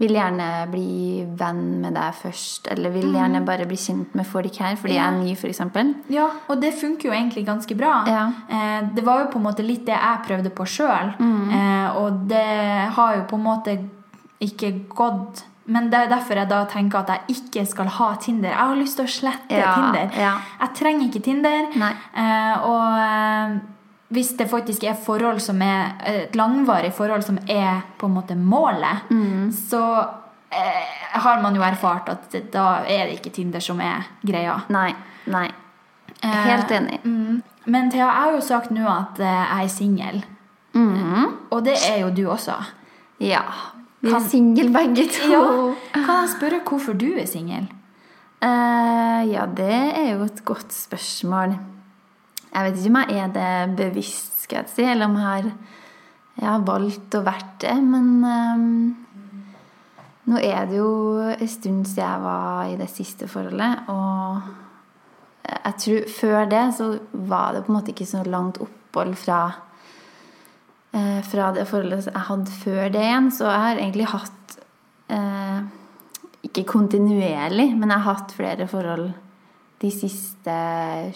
[0.00, 4.54] Vil gjerne bli venn med deg først, eller vil gjerne bare bli kjent med folk
[4.56, 5.60] her fordi jeg er ny, f.eks.
[6.08, 7.98] Ja, og det funker jo egentlig ganske bra.
[8.08, 8.22] Ja.
[8.48, 12.24] Eh, det var jo på en måte litt det jeg prøvde på sjøl, eh, og
[12.32, 12.46] det
[12.96, 13.76] har jo på en måte
[14.40, 15.44] ikke gått.
[15.70, 18.48] Men det er derfor jeg da tenker at jeg ikke skal ha Tinder.
[18.50, 20.16] Jeg har lyst til å slette Ja, Tinder.
[20.18, 20.32] ja.
[20.60, 21.68] Jeg trenger ikke Tinder.
[21.78, 23.60] Eh, og eh,
[24.10, 28.34] hvis det faktisk er forhold som er et langvarig forhold som er på en måte
[28.36, 29.52] målet, Mm.
[29.54, 29.82] så
[30.50, 30.82] eh,
[31.22, 34.58] har man jo erfart at det, da er det ikke Tinder som er greia.
[34.74, 34.90] Nei.
[35.30, 35.46] Nei.
[36.22, 36.98] Eh, Helt enig.
[37.04, 37.42] Mm.
[37.66, 40.24] Men Thea, jeg har jo sagt nå at eh, jeg er singel.
[40.74, 41.28] Mm.
[41.52, 42.56] Og det er jo du også.
[43.20, 43.42] Ja.
[44.00, 45.40] Vi er single begge to.
[45.92, 47.66] Kan jeg spørre hvorfor du er singel?
[48.40, 51.58] Uh, ja, det er jo et godt spørsmål.
[52.54, 55.50] Jeg vet ikke om jeg er det bevisst, skal jeg si, eller om jeg har,
[56.40, 57.76] jeg har valgt å være det.
[57.84, 58.64] Men um,
[60.32, 60.94] nå er det jo
[61.34, 63.84] en stund siden jeg var i det siste forholdet.
[63.92, 64.40] Og
[65.50, 69.42] jeg tror før det så var det på en måte ikke så langt opphold fra
[70.92, 73.30] eh, fra det forholdet jeg hadde før det igjen.
[73.34, 74.56] Så jeg har egentlig hatt
[75.08, 75.60] eh,
[76.48, 79.10] ikke kontinuerlig, men jeg har hatt flere forhold
[79.80, 80.56] de siste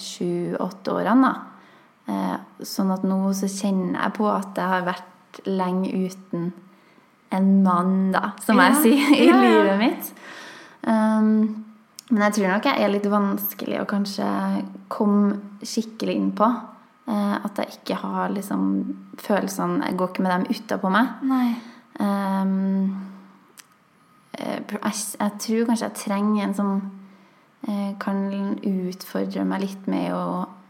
[0.01, 1.33] sju-åtte årene.
[1.33, 2.13] Da.
[2.13, 6.53] Eh, sånn at nå så kjenner jeg på at jeg har vært lenge uten
[7.35, 8.69] en mann, da, som Ja.
[8.71, 10.13] jeg sier, i Ja, livet mitt.
[10.87, 11.65] Um,
[12.11, 14.27] men jeg tror nok jeg er litt vanskelig å kanskje
[14.93, 16.47] komme skikkelig inn på.
[17.05, 18.63] Eh, at jeg ikke har liksom
[19.21, 21.11] følelsene Jeg går ikke med dem utapå meg.
[21.29, 21.49] Nei.
[22.01, 22.97] Um,
[24.39, 24.63] jeg,
[25.21, 26.71] jeg tror kanskje jeg trenger en som
[27.69, 28.25] eh, kan
[28.67, 30.25] utfordre meg litt med å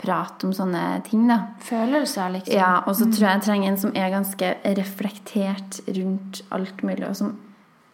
[0.04, 1.38] prate om sånne ting, da.
[1.64, 2.58] Følelser, liksom.
[2.58, 7.06] Ja, og så tror jeg jeg trenger en som er ganske reflektert rundt alt mulig,
[7.08, 7.34] og som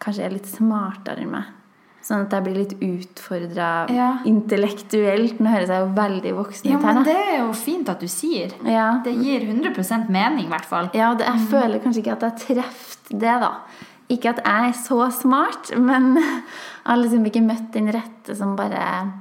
[0.01, 1.57] kanskje er litt smartere enn meg.
[2.01, 4.07] Sånn at jeg blir litt utfordra Ja.
[4.25, 5.39] intellektuelt.
[5.39, 7.99] Nå høres jeg jo veldig voksen Ja, ut her, men det er jo fint at
[8.01, 8.51] du sier.
[8.65, 8.87] Ja.
[9.05, 10.89] Det gir 100 mening, i hvert fall.
[10.97, 13.51] Ja, det, jeg føler kanskje ikke at jeg treffer det, da.
[14.09, 16.41] Ikke at jeg er så smart, men jeg
[16.85, 19.11] har liksom ikke møtt den rette som bare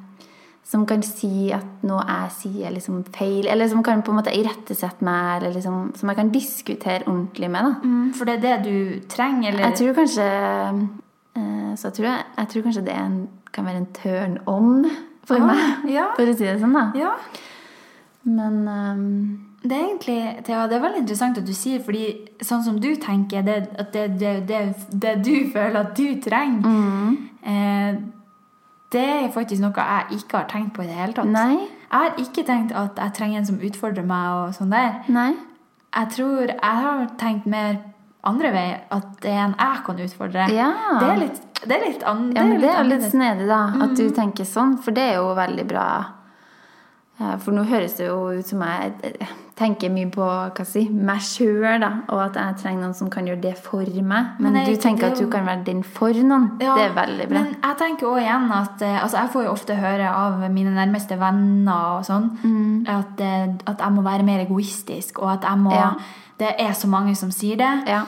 [0.70, 3.48] Som kan si at noe jeg sier, er liksom feil.
[3.50, 7.50] Eller som kan på en måte irettesette meg, eller liksom, som jeg kan diskutere ordentlig
[7.50, 7.64] med.
[7.64, 7.72] da.
[7.82, 10.88] Mm, for det er det du trenger, eller Jeg tror kanskje
[11.34, 13.20] Så jeg tror, jeg, jeg tror kanskje det er en,
[13.54, 14.84] kan være en turn on
[15.24, 16.08] for Ah, meg, ja.
[16.16, 16.88] for å si det sånn, da.
[16.98, 17.12] Ja.
[18.26, 22.06] Men um, Det er egentlig, Thea, det er veldig interessant at du sier, fordi
[22.44, 27.16] sånn som du tenker, det, at det, det, det, det du føler at du trenger,
[27.44, 28.00] eh,
[28.90, 31.28] det er faktisk noe jeg ikke har tenkt på i det hele tatt.
[31.30, 31.60] Nei.
[31.60, 34.96] Jeg har ikke tenkt at jeg trenger en som utfordrer meg og sånn der.
[35.12, 35.28] Nei.
[35.94, 37.78] Jeg tror jeg har tenkt mer
[38.24, 40.48] andre vei, at det er en jeg kan utfordre.
[40.52, 40.70] Ja.
[41.00, 43.60] Det er litt, det er litt, an, Ja, men det er jo litt snedig, da.
[43.86, 45.86] At du tenker sånn, for det er jo veldig bra.
[47.44, 51.20] For nå høres det jo ut som jeg eh, tenker mye på hva si, meg
[51.20, 51.90] sjøl, da.
[52.08, 54.30] Og at jeg trenger noen som kan gjøre det for meg.
[54.40, 56.46] Men, Men du tenker at du kan være den for noen.
[56.64, 57.42] Ja, det er veldig bra.
[57.42, 60.72] Men jeg tenker også igjen at eh, altså Jeg får jo ofte høre av mine
[60.78, 62.88] nærmeste venner og sånn Mm.
[62.88, 65.90] at, eh, at jeg må være mer egoistisk, og at jeg må Ja.
[66.40, 68.04] Det er så mange som sier det, Ja,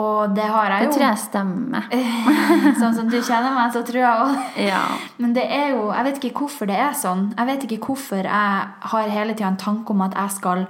[0.00, 0.90] og det har jeg jo.
[0.90, 1.88] det tror jeg stemmer.
[2.80, 4.84] sånn som du kjenner meg, så tror jeg òg Ja.
[5.18, 7.26] Men det er jo Jeg vet ikke hvorfor det er sånn.
[7.36, 10.66] Jeg vet ikke hvorfor jeg har hele tida en tanke om at jeg skal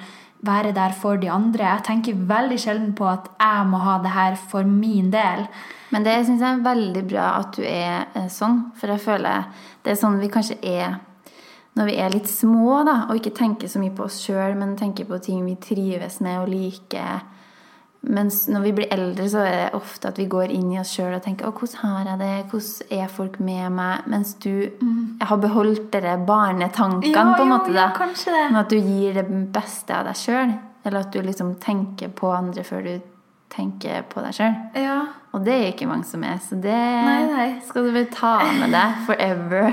[0.47, 1.67] være der for de andre.
[1.67, 5.45] Jeg tenker veldig sjelden på at jeg må ha det her for min del.
[5.93, 8.71] Men det syns jeg er veldig bra at du er eh, sånn.
[8.79, 9.45] For jeg føler
[9.85, 10.97] det er sånn vi kanskje er
[11.81, 14.77] når vi er litt små, da, og ikke tenker så mye på oss sjøl, men
[14.77, 17.23] tenker på ting vi trives med og liker.
[18.01, 20.93] Mens når vi blir eldre, så er det ofte at vi går inn i oss
[20.97, 22.51] sjøl og tenker 'Å, hvordan har jeg det?
[22.51, 24.71] Hvordan er folk med meg?' Mens du
[25.21, 27.73] har beholdt dere barnetankene, Ja, på en måte.
[27.73, 28.07] ja, da.
[28.07, 28.53] det.
[28.53, 30.59] Med at du gir det beste av deg sjøl.
[30.85, 33.01] Eller at du liksom tenker på andre før du
[33.51, 34.55] tenker på deg sjøl.
[34.79, 35.01] Ja.
[35.35, 37.49] Og det er ikke mange som er, så det Nei, nei.
[37.67, 39.69] skal du vel ta med deg forever.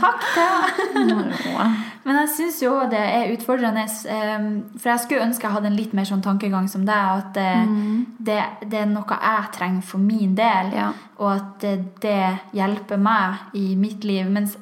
[0.00, 1.66] Takk, Thea.
[2.04, 3.84] Men jeg syns jo det er utfordrende.
[3.84, 4.46] eh,
[4.80, 7.20] For jeg skulle ønske jeg hadde en litt mer sånn tankegang som deg.
[7.20, 7.36] At
[7.68, 8.16] mm.
[8.18, 10.90] det, det er noe jeg trenger for min del, Ja.
[11.20, 12.18] og at eh, det
[12.56, 14.30] hjelper meg i mitt liv.
[14.32, 14.56] Mens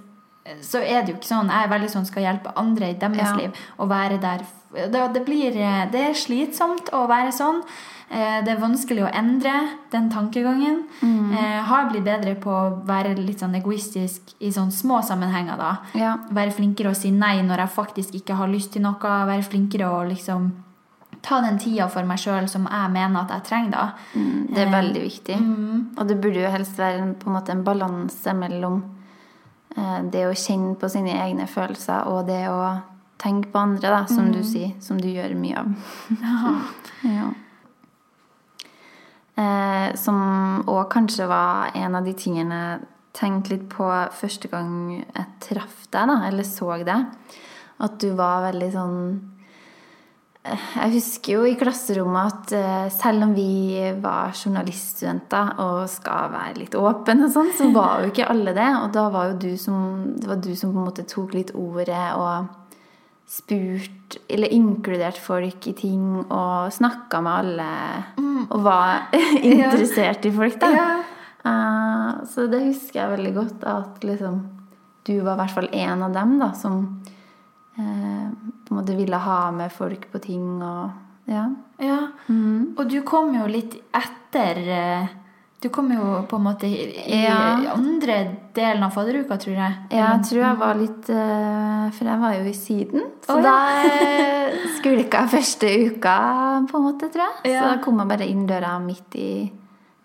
[0.45, 1.53] eh, så er det jo ikke sånn.
[1.55, 3.37] Jeg er veldig sånn skal hjelpe andre i deres Ja.
[3.39, 3.63] liv.
[3.79, 4.43] Og være der.
[4.75, 7.63] Det, det, blir, eh, det er slitsomt å være sånn.
[8.11, 9.53] Eh, Det er vanskelig å endre
[9.93, 10.81] den tankegangen.
[11.03, 15.57] Eh, har blitt bedre på å være litt sånn egoistisk i sånne små sammenhenger.
[15.57, 15.77] da.
[15.95, 16.17] Ja.
[16.31, 18.99] Være flinkere å si nei når jeg faktisk ikke har lyst til noe.
[19.01, 20.51] Være flinkere å liksom
[21.23, 23.71] ta den tida for meg sjøl som jeg mener at jeg trenger.
[23.71, 23.93] da.
[24.17, 25.99] Mm, Det er veldig viktig.
[25.99, 28.83] Og det burde jo helst være en, på en måte en balanse mellom
[29.77, 32.81] eh, det å kjenne på sine egne følelser og det å
[33.19, 34.73] tenke på andre, da, som du sier.
[34.81, 35.67] Som du gjør mye av.
[37.05, 37.29] ja.
[39.41, 40.17] Eh, som
[40.69, 42.81] òg kanskje var en av de tingene jeg
[43.17, 47.37] tenkte litt på første gang jeg traff deg, da, eller så deg.
[47.81, 48.99] At du var veldig sånn
[50.45, 56.35] eh, Jeg husker jo i klasserommet at eh, selv om vi var journaliststudenter og skal
[56.35, 58.71] være litt åpne og sånn, så var jo ikke alle det.
[58.83, 61.55] Og da var jo du som Det var du som på en måte tok litt
[61.57, 62.60] ordet og
[63.31, 67.69] spurt eller inkludert folk i ting og snakka med alle
[68.51, 69.13] og var
[69.43, 70.71] interessert i folk, da.
[70.75, 70.91] Ja.
[71.41, 74.43] Uh, så det husker jeg veldig godt, at liksom
[75.07, 76.83] du var i hvert fall en av dem da, som
[77.79, 78.27] eh,
[78.67, 80.91] på en måte ville ha med folk på ting og
[81.31, 81.47] Ja.
[81.79, 81.99] Ja.
[82.29, 85.11] Og du kom jo litt etter eh,
[85.61, 87.73] Du kom jo på en måte i, Ja.
[87.75, 88.15] andre
[88.57, 89.75] delen av fadderuka, tror jeg.
[89.91, 93.03] Ja, Jeg tror jeg var litt eh, For jeg var jo i Syden.
[93.27, 93.51] Så oh, ja.
[93.51, 93.57] da
[93.91, 96.17] eh, skulka jeg første uka,
[96.71, 97.53] på en måte, tror jeg.
[97.53, 97.61] Ja.
[97.61, 99.51] Så da kom jeg bare inn døra midt i,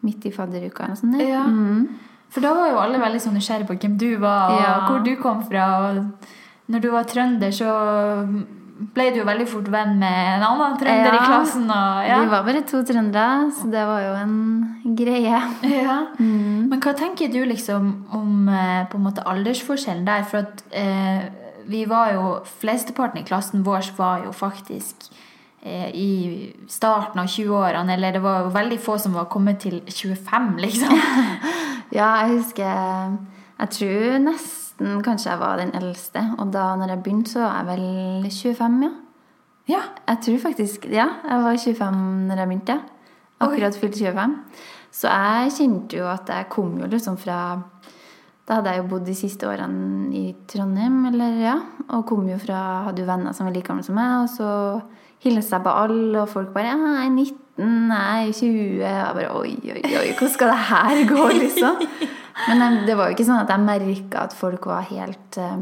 [0.04, 0.92] midt i fadderuka.
[0.92, 1.46] Og sånn, Ja.
[1.48, 1.88] Mm.
[2.36, 5.14] For da var jo alle veldig sånn nysgjerrige på hvem du var, og hvor du
[5.22, 5.68] kom fra.
[5.88, 7.70] Og når du var trønder, så
[8.76, 11.68] ble du jo veldig fort venn med en annen trønder i klassen.
[11.72, 12.20] Og, ja.
[12.24, 15.40] Vi var bare to trøndere, så det var jo en greie.
[15.72, 15.98] Ja.
[16.20, 16.68] Mm.
[16.72, 20.26] Men hva tenker du liksom om eh, på en måte aldersforskjellen der?
[20.28, 21.30] For at eh,
[21.72, 22.26] vi var jo
[22.60, 25.08] Flesteparten i klassen vår var jo faktisk
[25.64, 26.12] eh, i
[26.68, 31.00] starten av 20-årene, eller det var jo veldig få som var kommet til 25, liksom.
[31.94, 32.64] Ja, jeg husker
[33.60, 36.24] Jeg tror nesten kanskje jeg var den eldste.
[36.40, 38.92] Og da når jeg begynte, så var jeg vel 25, ja.
[39.68, 39.84] ja.
[40.08, 42.80] Jeg tror faktisk Ja, jeg var 25 når jeg begynte.
[43.40, 44.36] Akkurat fylt 25.
[44.92, 47.62] Så jeg kjente jo at jeg kom jo liksom fra
[48.48, 51.56] Da hadde jeg jo bodd de siste årene i Trondheim, eller ja.
[51.90, 54.82] Og kom jo fra Hadde jo venner som var like gamle som meg, og så
[55.26, 59.16] hilste jeg på alle, og folk bare Ja, jeg er 19, er 20 Og jeg
[59.16, 61.82] bare Oi, oi, oi, hvordan skal det her gå, liksom?
[62.50, 65.58] Men det var jo ikke sånn at jeg merka at folk var helt eh,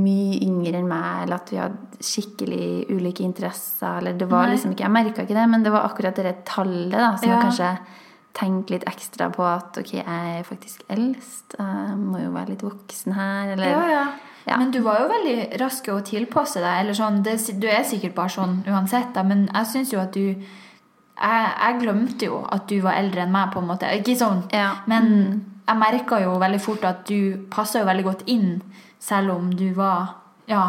[0.00, 3.98] mye yngre enn meg, eller at vi hadde skikkelig ulike interesser.
[4.00, 4.54] Eller det var Nei.
[4.54, 7.40] liksom ikke, Jeg merka ikke det, men det var akkurat det tallet da, som Ja.
[7.44, 7.72] kanskje
[8.32, 11.56] tenkte litt ekstra på at ok, jeg er faktisk eldst.
[11.58, 14.04] Jeg må jo være litt voksen her, eller Ja, ja.
[14.46, 14.56] Ja.
[14.56, 16.80] Men du var jo veldig rask å tilpasse deg.
[16.80, 20.12] Eller sånn, det, du er sikkert bare sånn uansett, da, men jeg syns jo at
[20.16, 20.34] du
[21.20, 23.90] jeg, jeg glemte jo at du var eldre enn meg, på en måte.
[23.98, 24.70] Ikke sånn, Ja.
[24.86, 28.62] men jeg merka jo veldig fort at du passa jo veldig godt inn,
[28.98, 30.16] selv om du var
[30.50, 30.64] Ja.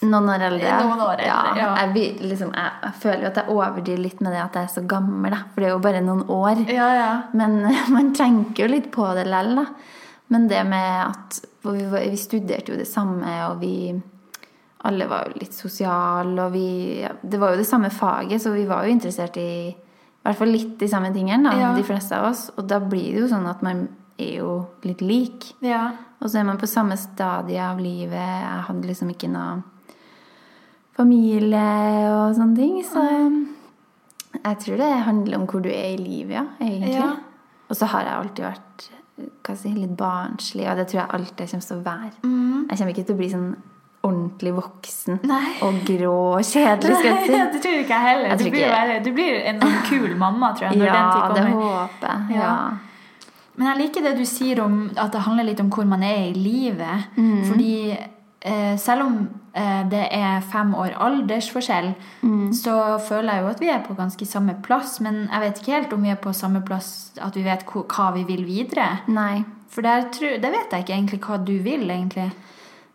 [0.00, 0.74] Noen år eldre.
[0.84, 1.68] Noen år eldre, ja.
[1.80, 4.74] Jeg, liksom, jeg, jeg føler jo at jeg overdriver litt med det at jeg er
[4.76, 5.40] så gammel, da.
[5.54, 6.60] For det er jo bare noen år.
[6.70, 7.08] Ja, ja.
[7.34, 7.56] Men
[7.96, 9.64] man tenker jo litt på det likevel, da.
[10.28, 13.96] Men det med at vi, vi studerte jo det samme, og vi
[14.84, 18.52] alle var jo litt sosiale, og vi ja, Det var jo det samme faget, så
[18.54, 19.74] vi var jo interessert i
[20.18, 21.74] i hvert fall litt de samme tingene, da, Ja.
[21.74, 22.50] de fleste av oss.
[22.58, 23.88] Og da blir det jo sånn at man
[24.18, 25.54] er jo litt lik.
[25.62, 25.92] ja.
[26.20, 28.10] Og så er man på samme stadie av livet.
[28.18, 29.62] Jeg hadde liksom ikke noe
[30.96, 32.80] familie og sånne ting.
[32.86, 33.04] Så
[34.44, 36.94] jeg tror det handler om hvor du er i livet, ja, egentlig.
[36.96, 37.12] Ja.
[37.68, 41.50] Og så har jeg alltid vært si, litt barnslig, og det tror jeg alltid jeg
[41.52, 42.12] kommer til å være.
[42.68, 43.48] Jeg kommer ikke til å bli sånn
[44.08, 45.20] ordentlig voksen.
[45.30, 45.54] Nei.
[45.62, 47.38] og grå og kjedelig, skal jeg si.
[47.54, 48.28] det tror ikke jeg heller.
[48.34, 51.00] Jeg du, blir ikke- være, du blir en sånn kul mamma, tror jeg, Ja,
[51.34, 52.36] den det håper jeg.
[52.36, 52.42] Ja.
[52.42, 52.52] Ja.
[53.58, 56.28] Men jeg liker det du sier om at det handler litt om hvor man er
[56.28, 57.08] i livet.
[57.16, 57.40] Mm.
[57.48, 57.72] Fordi
[58.46, 59.16] eh, selv om
[59.52, 61.88] eh, det er fem år aldersforskjell,
[62.22, 62.52] Mm.
[62.54, 65.00] så føler jeg jo at vi er på ganske samme plass.
[65.00, 68.12] Men jeg vet ikke helt om vi er på samme plass at vi vet hva
[68.14, 69.00] vi vil videre.
[69.08, 69.44] Nei.
[69.68, 72.30] For tror- det vet jeg ikke egentlig hva du vil, egentlig.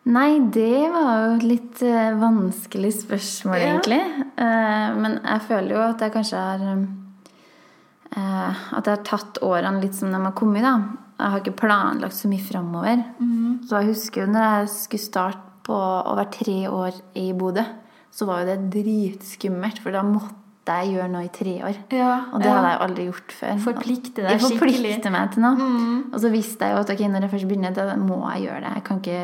[0.06, 3.70] Nei, det var jo et litt eh, vanskelig spørsmål, Ja.
[3.72, 4.02] egentlig.
[4.36, 6.66] Eh, men jeg føler jo at jeg kanskje har
[8.16, 10.74] eh, At jeg har tatt årene litt som de har kommet, da.
[11.20, 13.04] Jeg har ikke planlagt så mye framover.
[13.64, 17.64] Så jeg husker jo når jeg skulle starte på å være tre år i Bodø,
[18.12, 20.36] så var jo det dritskummelt, for da måtte
[20.72, 21.78] jeg gjør nå i tre år.
[21.92, 22.54] Ja, Og det ja.
[22.56, 23.58] hadde jeg aldri gjort før.
[23.66, 24.60] Forplikte deg Jeg skikkelig.
[24.78, 25.72] forplikter meg til noe.
[26.14, 28.62] Og så visste jeg jo at okay, når jeg først begynner, da må jeg gjøre
[28.64, 28.72] det.
[28.78, 29.24] Jeg kan ikke,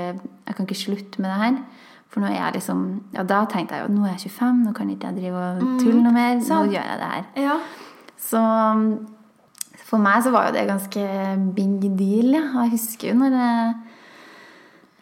[0.50, 1.62] jeg kan ikke slutte med det her.
[2.10, 2.82] For nå er jeg liksom
[3.14, 5.80] Ja, da tenkte jeg jo nå er jeg 25, nå kan ikke jeg drive og
[5.80, 6.36] tulle noe mer.
[6.42, 7.26] Nå gjør jeg det her.
[7.48, 7.58] Ja.
[8.20, 8.42] Så
[9.90, 11.04] for meg så var jo det ganske
[11.56, 12.44] big deal, ja.
[12.66, 13.74] Jeg husker jo når jeg,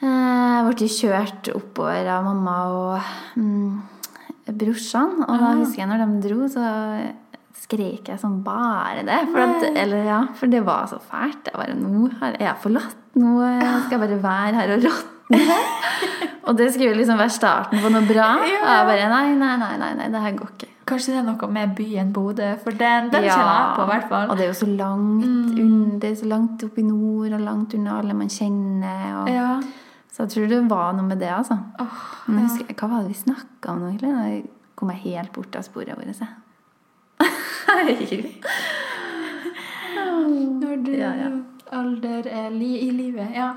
[0.04, 3.82] eh, jeg ble kjørt oppover av mamma og mm,
[4.56, 5.24] brorsan.
[5.28, 6.64] Og da husker jeg når de dro, så
[7.58, 9.20] skrek jeg sånn bare det.
[9.32, 11.50] For, at, eller, ja, for det var så fælt.
[11.50, 12.96] Jeg bare Nå er jeg forlatt.
[13.18, 13.36] Nå
[13.88, 15.60] skal jeg bare være her og råtne.
[16.48, 18.28] og det skulle liksom være starten på noe bra.
[18.40, 20.70] Og jeg bare nei, nei, nei, nei, nei det her går ikke.
[20.88, 24.30] Kanskje det er noe med byen Bodø, for den, den kjenner jeg på, hvert fall.
[24.32, 25.58] Og det er jo så langt Mm.
[25.66, 29.24] under, er så langt opp i nord og langt unna alle man kjenner.
[29.24, 29.50] Og, Ja.
[30.18, 31.60] Så jeg tror det var noe med det, altså.
[32.26, 34.14] Men jeg husker, hva var det vi snakka om nå, egentlig?
[34.18, 36.10] Da kom jeg helt bort av sporet vårt.
[36.10, 36.28] jeg.
[37.68, 38.48] Herregud.
[40.62, 41.30] Når du Ja, ja.
[41.72, 43.52] alder er li i livet, ja.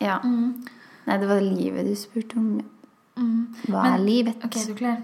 [0.00, 0.18] Ja.
[0.24, 0.64] Mm.
[1.06, 2.60] Nei, det var livet du spurte om.
[3.16, 3.54] Mm.
[3.68, 4.44] Hva Men- er livet?
[4.44, 4.96] Ok, du du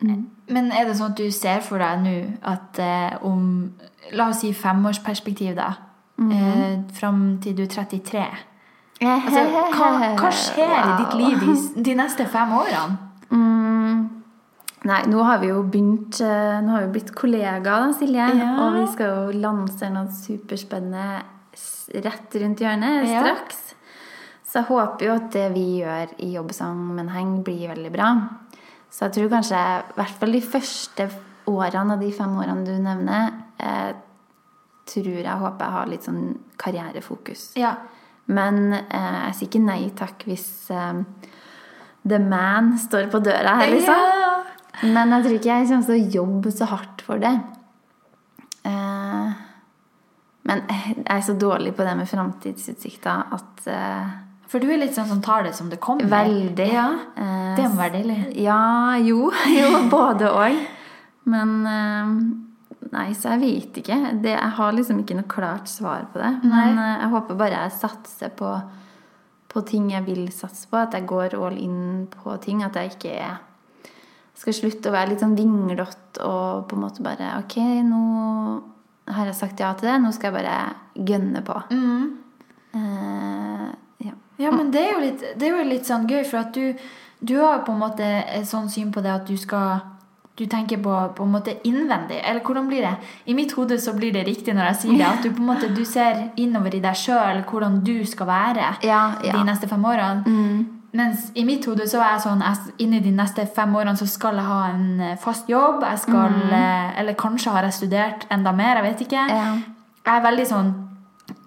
[0.00, 0.26] Mm.
[0.48, 3.72] Men er det sånn at du ser for deg nå at eh, om
[4.14, 5.74] La oss si femårsperspektiv, da.
[6.18, 8.24] eh, fram til du er 33.
[8.98, 9.42] Altså,
[9.76, 9.88] hva,
[10.18, 12.96] hva skjer i ditt liv de, de neste fem årene?
[13.30, 14.06] Mm.
[14.88, 18.28] Nei, nå har vi jo begynt eh, Nå har vi blitt kollegaer, Silje.
[18.38, 18.50] Ja.
[18.64, 21.08] Og vi skal jo lansere noe superspennende
[22.04, 23.22] rett rundt hjørnet Ja.
[23.24, 23.64] straks.
[24.48, 28.12] Så jeg håper jo at det vi gjør i jobbsammenheng, blir veldig bra.
[28.88, 31.08] Så jeg tror kanskje i hvert fall de første
[31.48, 33.90] årene av de fem årene du nevner, eh,
[34.88, 36.22] tror jeg håper jeg har litt sånn
[36.56, 37.50] karrierefokus.
[37.60, 37.74] Ja.
[38.28, 40.98] Men eh, jeg sier ikke nei takk hvis eh,
[42.08, 43.94] the man står på døra her, liksom.
[43.94, 44.34] Ja.
[44.94, 47.32] Men jeg tror ikke jeg kommer til å jobbe så hardt for det.
[48.68, 49.28] Eh,
[50.48, 54.12] men jeg er så dårlig på det med framtidsutsikter at eh,
[54.48, 56.08] For du er litt sånn som tar det som det kommer.
[56.08, 56.68] Veldig.
[56.72, 56.86] Ja.
[57.16, 58.20] Eh, Det må være deilig.
[58.44, 59.30] Ja, jo.
[59.52, 60.60] Jo, både òg.
[61.28, 62.12] Men eh,
[62.94, 63.96] Nei, så jeg vet ikke.
[64.22, 66.30] Det, jeg har liksom ikke noe klart svar på det.
[66.44, 66.86] Men Nei.
[66.86, 68.52] eh, jeg håper bare jeg satser på,
[69.52, 70.80] på ting jeg vil satse på.
[70.80, 72.64] At jeg går all in på ting.
[72.64, 73.36] At jeg ikke er
[74.38, 78.02] skal slutte å være litt sånn vinglete og på en måte bare Ok, nå
[79.10, 79.98] har jeg sagt ja til det.
[80.02, 81.56] Nå skal jeg bare gønne på.
[82.76, 83.68] Eh,
[84.06, 84.14] ja.
[84.38, 86.76] Ja, men det er jo litt, det er jo litt sånn gøy, for at du,
[87.18, 89.80] du har jo på en måte et sånn syn på det at du skal
[90.38, 92.94] du tenker på, på en måte innvendig, eller hvordan blir det?
[93.26, 95.50] I mitt hode så blir det riktig når jeg sier det, at du på en
[95.50, 99.36] måte du ser innover i deg sjøl hvordan du skal være Ja, ja.
[99.36, 100.38] de neste fem årene.
[100.98, 102.42] Mens i mitt hode så er jeg sånn
[102.80, 105.82] inni de neste fem årene så skal jeg ha en eh, fast jobb.
[105.84, 106.54] Jeg skal, mm.
[107.02, 109.26] Eller kanskje har jeg studert enda mer, jeg vet ikke.
[109.28, 109.50] Ja.
[110.06, 110.70] Jeg er veldig sånn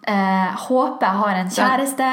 [0.06, 2.10] eh, Håper jeg har en kjæreste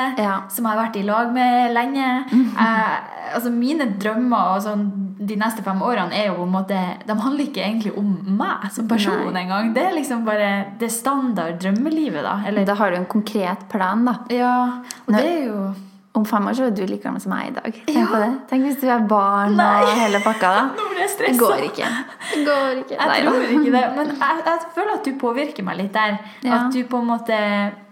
[0.54, 2.08] som jeg har vært i lag med lenge.
[2.32, 2.98] jeg,
[3.34, 4.86] altså Mine drømmer og sånn,
[5.18, 8.68] de neste fem årene er jo på en måte De handler ikke egentlig om meg
[8.70, 9.42] som person Nei.
[9.42, 9.72] engang.
[9.74, 10.48] Det er liksom bare
[10.78, 12.36] det standard drømmelivet, da.
[12.46, 14.14] Eller, Da har du en konkret plan, da.
[14.30, 14.52] ja,
[15.06, 15.74] og Nå- det er jo
[16.14, 17.74] Om fem år så er du like gammel som meg i dag.
[17.86, 18.30] Tenk på det.
[18.50, 20.62] Tenk hvis du er barn og hele pakka, da.
[20.78, 21.90] Nå blir jeg Det går ikke.
[22.32, 22.96] Det går ikke.
[22.96, 26.16] Jeg Nei, tror ikke det, men jeg, jeg føler at du påvirker meg litt der.
[26.42, 26.54] Ja.
[26.64, 27.38] At du på en måte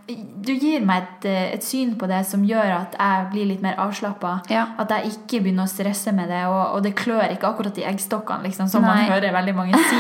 [0.07, 1.25] Du gir meg et,
[1.57, 4.37] et syn på det som gjør at jeg blir litt mer avslappa.
[4.53, 4.69] Ja.
[4.79, 7.87] At jeg ikke begynner å stresse med det, og, og det klør ikke akkurat i
[7.91, 8.93] eggstokkene, liksom, som Nei.
[8.95, 9.99] man hører veldig mange si.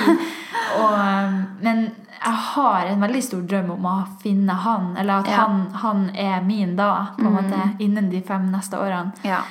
[0.76, 1.82] Og, um, men
[2.16, 5.42] jeg har en veldig stor drøm om å finne han, eller at Ja.
[5.44, 9.12] han, han er min da, på en måte, innen de fem neste årene.
[9.26, 9.42] Ja.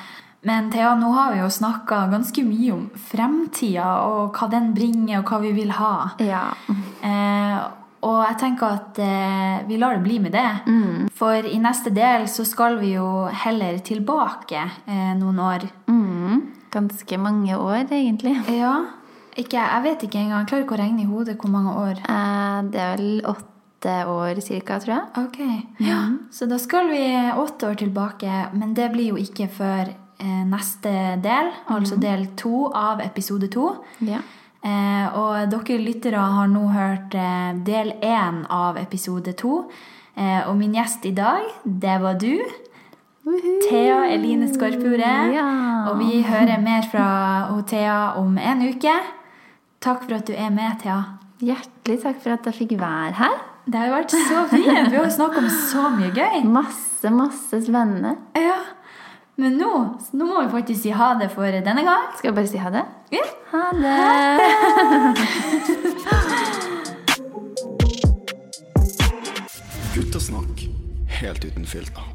[0.45, 5.19] Men Thea, nå har vi jo snakka ganske mye om fremtida og hva den bringer,
[5.23, 5.95] og hva vi vil ha.
[6.21, 6.45] ja.
[7.01, 7.57] Eh,
[8.05, 10.45] og jeg tenker at eh, vi lar det bli med det.
[10.69, 11.07] Mm.
[11.17, 15.65] For i neste del så skal vi jo heller tilbake eh, noen år.
[15.89, 16.43] Mm.
[16.75, 18.35] Ganske mange år, egentlig.
[18.53, 18.75] Ja.
[19.35, 20.43] Ikke, jeg vet ikke engang.
[20.43, 21.99] Jeg klarer ikke å regne i hodet hvor mange år.
[22.05, 25.25] Eh, Det er vel åtte år cirka, tror jeg.
[25.25, 25.39] Ok.
[25.83, 25.99] Ja.
[26.31, 27.03] Så da skal vi
[27.35, 30.93] åtte år tilbake, men det blir jo ikke før eh, neste
[31.25, 33.71] del, altså del to av episode to.
[34.07, 34.21] Ja.
[34.65, 39.65] Eh, og dere lyttere har nå hørt eh, del én av episode to.
[40.17, 42.33] Eh, og min gjest i dag, det var du.
[43.69, 45.33] Thea Eline Skorpjordet.
[45.33, 45.49] Ja.
[45.89, 47.05] Og vi hører mer fra
[47.67, 48.93] Thea om en uke.
[49.85, 51.01] Takk for at du er med, Thea.
[51.45, 53.37] Hjertelig takk for at jeg fikk være her.
[53.65, 54.91] Det har vært så fint.
[54.93, 56.43] Vi har snakket om så mye gøy.
[56.45, 58.15] Masse, masse spennende.
[58.37, 58.59] Ja.
[59.35, 59.69] Men nå,
[60.15, 62.05] nå må vi faktisk si ha det for denne gang.
[62.15, 62.85] Skal vi bare si ha det?
[63.11, 63.25] Ja.
[63.51, 63.99] Ha det!
[69.95, 70.69] Guttasnakk
[71.19, 72.14] helt uten filter.